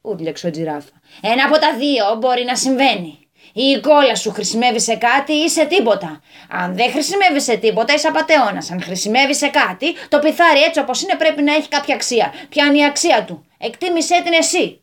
ούρλιαξε 0.00 0.46
ο 0.46 0.50
τζιράφα. 0.50 1.00
Ένα 1.20 1.44
από 1.44 1.58
τα 1.58 1.76
δύο 1.76 2.14
μπορεί 2.18 2.44
να 2.44 2.56
συμβαίνει. 2.56 3.25
Ή 3.58 3.62
η 3.62 3.80
κόλλα 3.80 4.16
σου 4.16 4.30
χρησιμεύει 4.30 4.80
σε 4.80 4.94
κάτι 4.96 5.32
ή 5.32 5.48
σε 5.48 5.64
τίποτα. 5.64 6.20
Αν 6.48 6.74
δεν 6.74 6.90
χρησιμεύει 6.90 7.40
σε 7.40 7.56
τίποτα, 7.56 7.94
είσαι 7.94 8.08
απαταιώνας. 8.08 8.70
Αν 8.70 8.82
χρησιμεύει 8.82 9.34
σε 9.34 9.48
κάτι, 9.48 9.94
το 10.08 10.18
πιθάρι 10.18 10.62
έτσι 10.62 10.80
όπως 10.80 11.02
είναι 11.02 11.14
πρέπει 11.14 11.42
να 11.42 11.54
έχει 11.54 11.68
κάποια 11.68 11.94
αξία. 11.94 12.32
Ποια 12.48 12.64
είναι 12.64 12.78
η 12.78 12.84
αξία 12.84 13.24
του; 13.24 13.46
Εκτίμησέ 13.58 14.20
την 14.24 14.32
εσύ. 14.32 14.82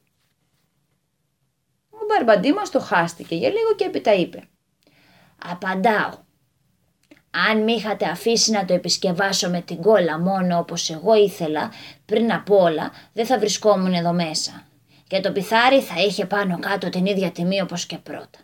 Ο 1.90 1.98
Μπαρμπαντήμας 2.08 2.70
το 2.70 2.80
χάστηκε 2.80 3.36
για 3.36 3.50
λίγο 3.50 3.76
και 3.76 3.84
έπειτα 3.84 4.14
είπε. 4.14 4.44
Απαντάω. 5.50 6.12
Αν 7.50 7.64
με 7.64 7.72
είχατε 7.72 8.06
αφήσει 8.06 8.52
να 8.52 8.66
το 8.66 8.74
επισκευάσω 8.74 9.50
με 9.50 9.62
την 9.62 9.82
κόλλα 9.82 10.20
μόνο 10.20 10.58
όπως 10.58 10.90
εγώ 10.90 11.16
ήθελα, 11.16 11.72
πριν 12.06 12.34
από 12.34 12.62
όλα 12.62 12.92
δεν 13.14 13.26
θα 13.26 13.40
βρισκόμουν 13.40 13.94
εδώ 13.94 14.14
μέσα. 14.14 14.68
Και 15.08 15.20
το 15.20 15.32
πιθάρι 15.32 15.82
θα 15.82 16.02
είχε 16.02 16.26
πάνω 16.26 16.60
κάτω 16.60 16.90
την 16.90 17.06
ίδια 17.06 17.32
τιμή 17.32 17.62
όπως 17.62 17.86
και 17.86 17.98
πρώτα. 17.98 18.40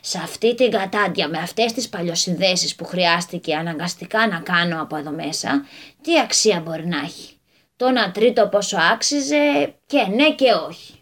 Σε 0.00 0.18
αυτή 0.18 0.54
την 0.54 0.70
κατάντια 0.70 1.28
με 1.28 1.38
αυτές 1.38 1.72
τις 1.72 1.88
παλιοσυνδέσεις 1.88 2.74
που 2.74 2.84
χρειάστηκε 2.84 3.54
αναγκαστικά 3.54 4.28
να 4.28 4.40
κάνω 4.40 4.82
από 4.82 4.96
εδώ 4.96 5.10
μέσα, 5.10 5.66
τι 6.02 6.20
αξία 6.20 6.60
μπορεί 6.60 6.86
να 6.86 6.98
έχει; 6.98 7.36
Το 7.76 7.90
να 7.90 8.10
τρίτο 8.10 8.48
πόσο 8.48 8.76
άξιζε 8.92 9.74
και 9.86 10.06
ναι 10.14 10.34
και 10.34 10.52
όχι. 10.52 10.94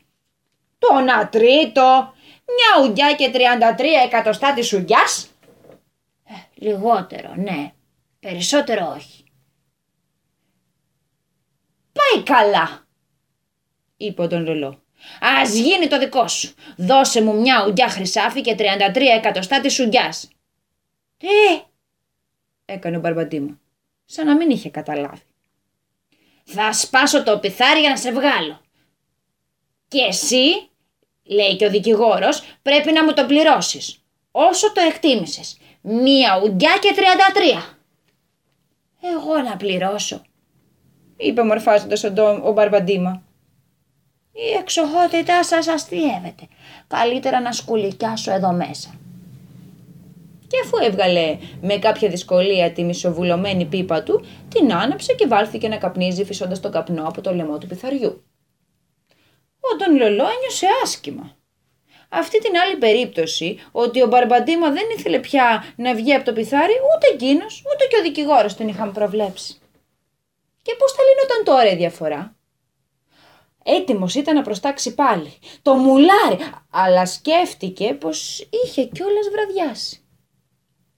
Το 0.79 1.01
να 1.01 1.29
τρίτο, 1.29 2.15
μια 2.47 2.85
ουγκιά 2.89 3.15
και 3.15 3.31
33 3.35 3.39
εκατοστά 4.05 4.55
της 4.55 4.73
ουγκιάς. 4.73 5.29
Ε, 6.25 6.33
λιγότερο, 6.55 7.35
ναι. 7.37 7.73
Περισσότερο 8.21 8.93
όχι. 8.97 9.25
Πάει 11.93 12.23
καλά, 12.23 12.87
είπε 13.97 14.27
τον 14.27 14.45
ρολό. 14.45 14.83
Α 15.21 15.43
γίνει 15.45 15.89
το 15.89 15.99
δικό 15.99 16.29
σου. 16.29 16.55
Δώσε 16.77 17.23
μου 17.23 17.41
μια 17.41 17.65
ουγκιά 17.69 17.89
χρυσάφι 17.89 18.41
και 18.41 18.55
33 18.59 18.63
εκατοστά 19.17 19.61
της 19.61 19.81
ουγκιά. 19.81 20.15
Τι, 21.17 21.63
έκανε 22.65 22.97
ο 22.97 23.01
Μπαρμπαντήμο, 23.01 23.59
σαν 24.05 24.27
να 24.27 24.37
μην 24.37 24.51
είχε 24.51 24.69
καταλάβει. 24.69 25.23
Θα 26.45 26.73
σπάσω 26.73 27.23
το 27.23 27.39
πιθάρι 27.39 27.81
για 27.81 27.91
να 27.91 27.97
σε 27.97 28.13
βγάλω. 28.13 28.61
Και 29.89 30.01
εσύ, 30.09 30.69
λέει 31.23 31.57
και 31.57 31.67
ο 31.67 31.71
δικηγόρος, 31.71 32.43
πρέπει 32.63 32.93
να 32.93 33.05
μου 33.05 33.15
το 33.15 33.27
πληρώσεις. 33.27 34.05
Όσο 34.31 34.73
το 34.73 34.81
εκτίμησες. 34.81 35.59
Μία 35.81 36.41
ουγκιά 36.45 36.79
και 36.81 36.95
33. 36.95 37.63
Εγώ 39.01 39.39
να 39.39 39.57
πληρώσω, 39.57 40.23
είπε 41.17 41.43
μορφάζοντας 41.43 42.05
ο, 42.05 42.13
ο 42.43 42.53
Μπαρμπαντήμα. 42.53 43.23
Η 44.49 44.57
εξοχότητά 44.59 45.45
σας 45.45 45.69
αστείευεται. 45.69 46.49
Καλύτερα 46.87 47.41
να 47.41 47.53
σκουλικιάσω 47.53 48.33
εδώ 48.33 48.53
μέσα. 48.53 48.95
Και 50.47 50.57
αφού 50.65 50.77
έβγαλε 50.85 51.39
με 51.61 51.77
κάποια 51.77 52.09
δυσκολία 52.09 52.73
τη 52.73 52.85
μισοβουλωμένη 52.85 53.65
πίπα 53.65 54.03
του, 54.03 54.25
την 54.49 54.75
άναψε 54.75 55.15
και 55.15 55.27
βάλθηκε 55.27 55.69
να 55.69 55.77
καπνίζει 55.77 56.25
φυσώντας 56.25 56.61
τον 56.61 56.71
καπνό 56.71 57.09
από 57.09 57.21
το 57.21 57.35
λαιμό 57.35 57.59
του 57.59 57.67
πιθαριού. 57.67 58.25
Ο 59.61 59.77
Τον 59.77 59.97
Λολό 59.97 60.27
ένιωσε 60.37 60.67
άσχημα. 60.83 61.37
Αυτή 62.09 62.39
την 62.39 62.57
άλλη 62.65 62.77
περίπτωση, 62.77 63.59
ότι 63.73 64.03
ο 64.03 64.07
Μπαρμπαντήμα 64.07 64.71
δεν 64.71 64.85
ήθελε 64.97 65.19
πια 65.19 65.65
να 65.77 65.95
βγει 65.95 66.15
από 66.15 66.25
το 66.25 66.33
πιθάρι, 66.33 66.73
ούτε 66.73 67.15
εκείνος, 67.15 67.63
ούτε 67.75 67.85
και 67.85 67.97
ο 67.99 68.03
δικηγόρος 68.03 68.57
τον 68.57 68.69
είχαν 68.69 68.93
προβλέψει. 68.93 69.59
Και 70.63 70.75
πώς 70.79 70.93
θα 70.93 71.03
λύνονταν 71.03 71.45
τώρα 71.45 71.71
η 71.71 71.77
διαφορά; 71.77 72.35
Έτοιμος 73.65 74.15
ήταν 74.15 74.35
να 74.35 74.43
προστάξει 74.43 74.95
πάλι. 74.95 75.33
Το 75.63 75.75
μουλάρι, 75.75 76.39
αλλά 76.71 77.07
σκέφτηκε 77.07 77.95
πως 77.95 78.49
είχε 78.51 78.85
κιόλας 78.85 79.29
βραδιάσει. 79.33 80.05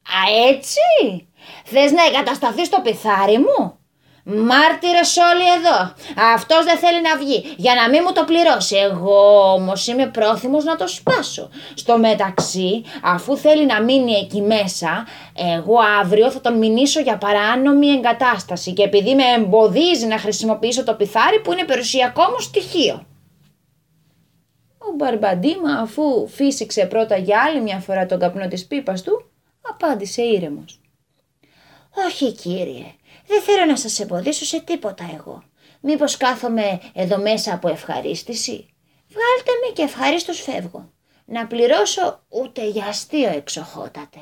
Α, 0.03 0.48
έτσι! 0.48 1.29
Θες 1.64 1.92
να 1.92 2.05
εγκατασταθείς 2.05 2.66
στο 2.66 2.81
πιθάρι 2.81 3.38
μου; 3.38 3.79
Μάρτυρες 4.24 5.16
όλοι 5.16 5.46
εδώ. 5.58 5.94
Αυτός 6.35 6.64
δεν 6.64 6.78
θέλει 6.78 7.00
να 7.02 7.16
βγει 7.16 7.54
για 7.56 7.74
να 7.74 7.88
μην 7.88 8.00
μου 8.06 8.12
το 8.12 8.24
πληρώσει. 8.24 8.76
Εγώ 8.76 9.52
όμως 9.52 9.87
είμαι 9.87 10.06
πρόθυμος 10.06 10.64
να 10.64 10.76
το 10.76 10.88
σπάσω. 10.88 11.48
Στο 11.74 11.98
μεταξύ, 11.98 12.85
αφού 13.02 13.37
θέλει 13.37 13.66
να 13.66 13.82
μείνει 13.82 14.12
εκεί 14.12 14.40
μέσα, 14.40 15.06
εγώ 15.58 15.76
αύριο 16.00 16.30
θα 16.30 16.40
τον 16.40 16.58
μηνύσω 16.58 17.00
για 17.00 17.18
παράνομη 17.18 17.88
εγκατάσταση 17.88 18.72
και 18.72 18.82
επειδή 18.82 19.14
με 19.14 19.24
εμποδίζει 19.37 20.06
να 20.06 20.18
χρησιμοποιήσω 20.18 20.85
το 20.85 20.94
πιθάρι 20.94 21.40
που 21.40 21.52
είναι 21.52 21.64
περιουσιακό 21.64 22.22
μου 22.22 22.40
στοιχείο. 22.40 23.06
Ο 24.78 24.94
Μπαρμπαντίμα 24.96 25.72
αφού 25.72 26.28
φύσηξε 26.28 26.87
πρώτα 26.87 27.16
για 27.16 27.42
άλλη 27.46 27.61
μια 27.61 27.78
φορά 27.78 28.06
τον 28.06 28.18
καπνό 28.18 28.48
της 28.48 28.66
πίπας 28.66 29.02
του, 29.02 29.30
απάντησε 29.70 30.22
ήρεμος. 30.22 30.80
Όχι 32.06 32.32
κύριε, 32.32 32.94
δεν 33.26 33.42
θέλω 33.42 33.64
να 33.64 33.76
σας 33.76 34.00
εμποδίσω 34.00 34.44
σε 34.44 34.61
τίποτα 34.61 35.11
εγώ. 35.14 35.42
Μήπως 35.80 36.16
κάθομαι 36.16 36.80
εδώ 36.94 37.18
μέσα 37.18 37.54
από 37.54 37.68
ευχαρίστηση; 37.68 38.66
Βγάλτε 39.08 39.66
με 39.66 39.72
και 39.72 39.82
ευχαρίστως 39.82 40.40
φεύγω. 40.40 40.92
Να 41.24 41.46
πληρώσω 41.46 42.22
ούτε 42.28 42.68
για 42.68 42.85
αστείο 42.85 43.30
εξοχότατε. 43.30 44.18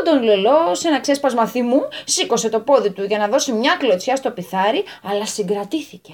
Ο 0.00 0.02
Τον 0.04 0.22
Λελό, 0.22 0.74
σε 0.74 0.88
ένα 0.88 1.00
ξέσπασμα 1.00 1.46
θυμού, 1.46 1.80
σήκωσε 2.04 2.48
το 2.48 2.60
πόδι 2.60 2.90
του 2.90 3.04
για 3.04 3.18
να 3.18 3.28
δώσει 3.28 3.52
μια 3.52 3.76
κλωτσιά 3.76 4.16
στο 4.16 4.30
πιθάρι, 4.30 4.84
αλλά 5.02 5.26
συγκρατήθηκε. 5.26 6.12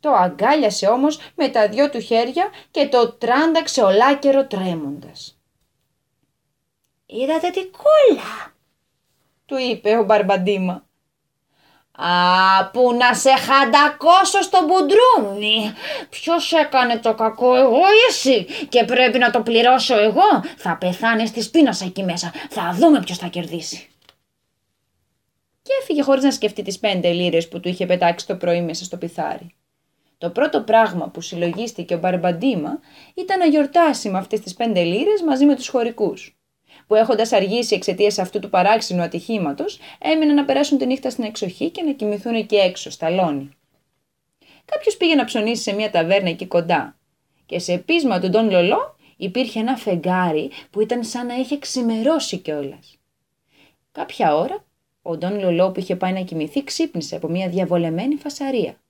Το 0.00 0.10
αγκάλιασε 0.10 0.86
όμως 0.86 1.18
με 1.34 1.48
τα 1.48 1.68
δυο 1.68 1.90
του 1.90 2.00
χέρια 2.00 2.50
και 2.70 2.88
το 2.88 3.12
τράνταξε 3.12 3.82
ολάκερο 3.82 4.46
τρέμοντας. 4.46 5.40
«Είδατε 7.06 7.50
τι 7.50 7.60
κόλλα», 7.66 8.54
του 9.50 9.56
είπε 9.70 9.96
ο 9.96 10.04
Μπαρμπαντίμα. 10.04 10.84
Α, 11.92 12.70
που 12.70 12.92
να 12.92 13.14
σε 13.14 13.30
χαντακώσω 13.30 14.42
στο 14.42 14.58
μπουντρούνι. 14.66 15.72
Ποιος 16.10 16.52
έκανε 16.52 16.98
το 16.98 17.14
κακό, 17.14 17.54
εγώ 17.54 17.76
ή 17.76 18.08
εσύ; 18.08 18.46
Και 18.68 18.84
πρέπει 18.84 19.18
να 19.18 19.30
το 19.30 19.40
πληρώσω 19.40 19.98
εγώ. 19.98 20.42
Θα 20.56 20.76
πεθάνεις 20.76 21.30
τη 21.30 21.48
πείνα 21.48 21.76
εκεί 21.82 22.02
μέσα. 22.02 22.32
Θα 22.50 22.74
δούμε 22.78 23.00
ποιος 23.00 23.18
θα 23.18 23.26
κερδίσει. 23.26 23.88
Και 25.62 25.72
έφυγε 25.80 26.02
χωρίς 26.02 26.24
να 26.24 26.30
σκεφτεί 26.30 26.62
τις 26.62 26.78
πέντε 26.78 27.12
λίρες 27.12 27.48
που 27.48 27.60
του 27.60 27.68
είχε 27.68 27.86
πετάξει 27.86 28.26
το 28.26 28.36
πρωί 28.36 28.62
μέσα 28.62 28.84
στο 28.84 28.96
πιθάρι. 28.96 29.54
Το 30.18 30.30
πρώτο 30.30 30.60
πράγμα 30.60 31.08
που 31.08 31.20
συλλογίστηκε 31.20 31.94
ο 31.94 31.98
Μπαρμπαντίμα 31.98 32.78
ήταν 33.14 33.38
να 33.38 33.44
γιορτάσει 33.44 34.08
με 34.10 34.18
αυτές 34.18 34.40
τις 34.40 34.54
πέντε 34.54 34.82
λίρες 34.82 35.22
μαζί 35.22 35.44
με 35.44 35.54
τους 35.56 35.68
χωρικούς 35.68 36.39
που 36.86 36.94
έχοντας 36.94 37.32
αργήσει 37.32 37.74
εξαιτίας 37.74 38.18
αυτού 38.18 38.38
του 38.38 38.50
παράξενου 38.50 39.02
ατυχήματος, 39.02 39.78
έμειναν 39.98 40.34
να 40.34 40.44
περάσουν 40.44 40.78
τη 40.78 40.86
νύχτα 40.86 41.10
στην 41.10 41.24
εξοχή 41.24 41.70
και 41.70 41.82
να 41.82 41.92
κοιμηθούν 41.92 42.34
εκεί 42.34 42.56
έξω, 42.56 42.90
στα 42.90 43.10
λόνι. 43.10 43.50
Κάποιος 44.64 44.96
πήγε 44.96 45.14
να 45.14 45.24
ψωνίσει 45.24 45.62
σε 45.62 45.72
μια 45.72 45.90
ταβέρνα 45.90 46.28
εκεί 46.28 46.46
κοντά, 46.46 46.98
και 47.46 47.58
σε 47.58 47.78
πείσμα 47.78 48.20
του 48.20 48.28
Ντόν 48.28 48.50
Λολό 48.50 48.96
υπήρχε 49.16 49.60
ένα 49.60 49.76
φεγγάρι 49.76 50.50
που 50.70 50.80
ήταν 50.80 51.04
σαν 51.04 51.26
να 51.26 51.34
είχε 51.34 51.58
ξημερώσει 51.58 52.36
κιόλας. 52.36 52.98
Κάποια 53.92 54.36
ώρα, 54.36 54.64
ο 55.02 55.16
Ντόν 55.16 55.40
Λολό 55.40 55.70
που 55.70 55.80
είχε 55.80 55.96
πάει 55.96 56.12
να 56.12 56.20
κοιμηθεί 56.20 56.64
ξύπνησε 56.64 57.16
από 57.16 57.28
μια 57.28 57.48
διαβολεμένη 57.48 58.14
φασαρία. 58.14 58.80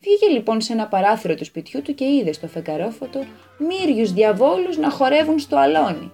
Βγήκε 0.00 0.26
λοιπόν 0.26 0.60
σε 0.60 0.72
ένα 0.72 0.86
παράθυρο 0.88 1.34
του 1.34 1.44
σπιτιού 1.44 1.82
του 1.82 1.94
και 1.94 2.04
είδε 2.04 2.32
στο 2.32 2.46
φεγγαρόφωτο 2.46 3.24
μύριους 3.58 4.12
διαβόλους 4.12 4.76
να 4.76 4.90
χορεύουν 4.90 5.38
στο 5.38 5.56
αλόνι. 5.56 6.12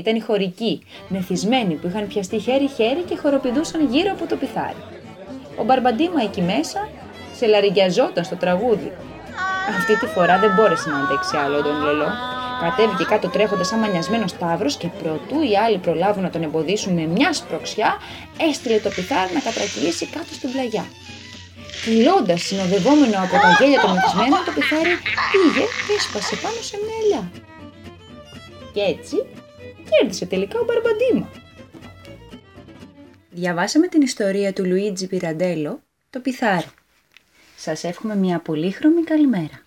Ήταν 0.00 0.14
οι 0.14 0.20
χωρικοί, 0.20 0.82
μεθυσμένοι 1.08 1.74
που 1.74 1.86
είχαν 1.86 2.06
πιαστεί 2.06 2.38
χέρι-χέρι 2.38 3.02
και 3.08 3.16
χοροπηδούσαν 3.16 3.80
γύρω 3.92 4.10
από 4.16 4.26
το 4.26 4.36
πιθάρι. 4.36 4.82
Ο 5.60 5.64
Μπαρμπαντίμα 5.64 6.20
εκεί 6.22 6.42
μέσα 6.42 6.88
σε 7.36 7.46
λαριγκιαζόταν 7.46 8.24
στο 8.24 8.36
τραγούδι. 8.36 8.92
Αυτή 9.78 9.98
τη 9.98 10.06
φορά 10.06 10.38
δεν 10.38 10.50
μπόρεσε 10.54 10.88
να 10.90 10.96
αντέξει 10.96 11.36
άλλο 11.36 11.62
τον 11.62 11.76
λελό. 11.84 12.10
Κατέβηκε 12.60 13.04
κάτω 13.04 13.28
τρέχοντας 13.28 13.66
σαν 13.66 13.78
μανιασμένο 13.78 14.26
σταύρος 14.26 14.76
και 14.76 14.88
προτού 15.02 15.42
οι 15.48 15.56
άλλοι 15.64 15.78
προλάβουν 15.78 16.22
να 16.22 16.30
τον 16.30 16.42
εμποδίσουν 16.42 16.92
με 16.92 17.06
μια 17.06 17.32
σπροξιά, 17.32 17.90
έστειλε 18.48 18.78
το 18.78 18.88
πιθάρι 18.88 19.32
να 19.34 19.40
κατρακυλήσει 19.40 20.06
κάτω 20.06 20.32
στην 20.38 20.52
πλαγιά. 20.52 20.84
Κυλώντα, 21.84 22.36
συνοδευόμενο 22.36 23.16
από 23.24 23.36
τα 23.44 23.50
γέλια 23.58 23.80
των 23.80 23.90
μεθυσμένων, 23.94 24.40
το 24.46 24.52
πιθάρι 24.56 24.94
πήγε 25.32 25.64
και 25.86 25.92
έσπασε 25.98 26.34
πάνω 26.42 26.60
σε 26.68 26.76
μια 26.82 26.96
ελιά. 27.02 27.22
Και 28.74 28.82
έτσι 28.94 29.16
κέρδισε 29.90 30.26
τελικά 30.26 30.58
ο 30.60 30.64
Μπαρμπαντίμα. 30.64 31.30
Διαβάσαμε 33.30 33.86
την 33.86 34.00
ιστορία 34.00 34.52
του 34.52 34.64
Λουίτζι 34.64 35.06
Πιραντέλο, 35.06 35.82
το 36.10 36.20
πιθάρι. 36.20 36.66
Σας 37.56 37.84
εύχομαι 37.84 38.16
μια 38.16 38.38
πολύχρωμη 38.38 39.02
καλημέρα. 39.02 39.62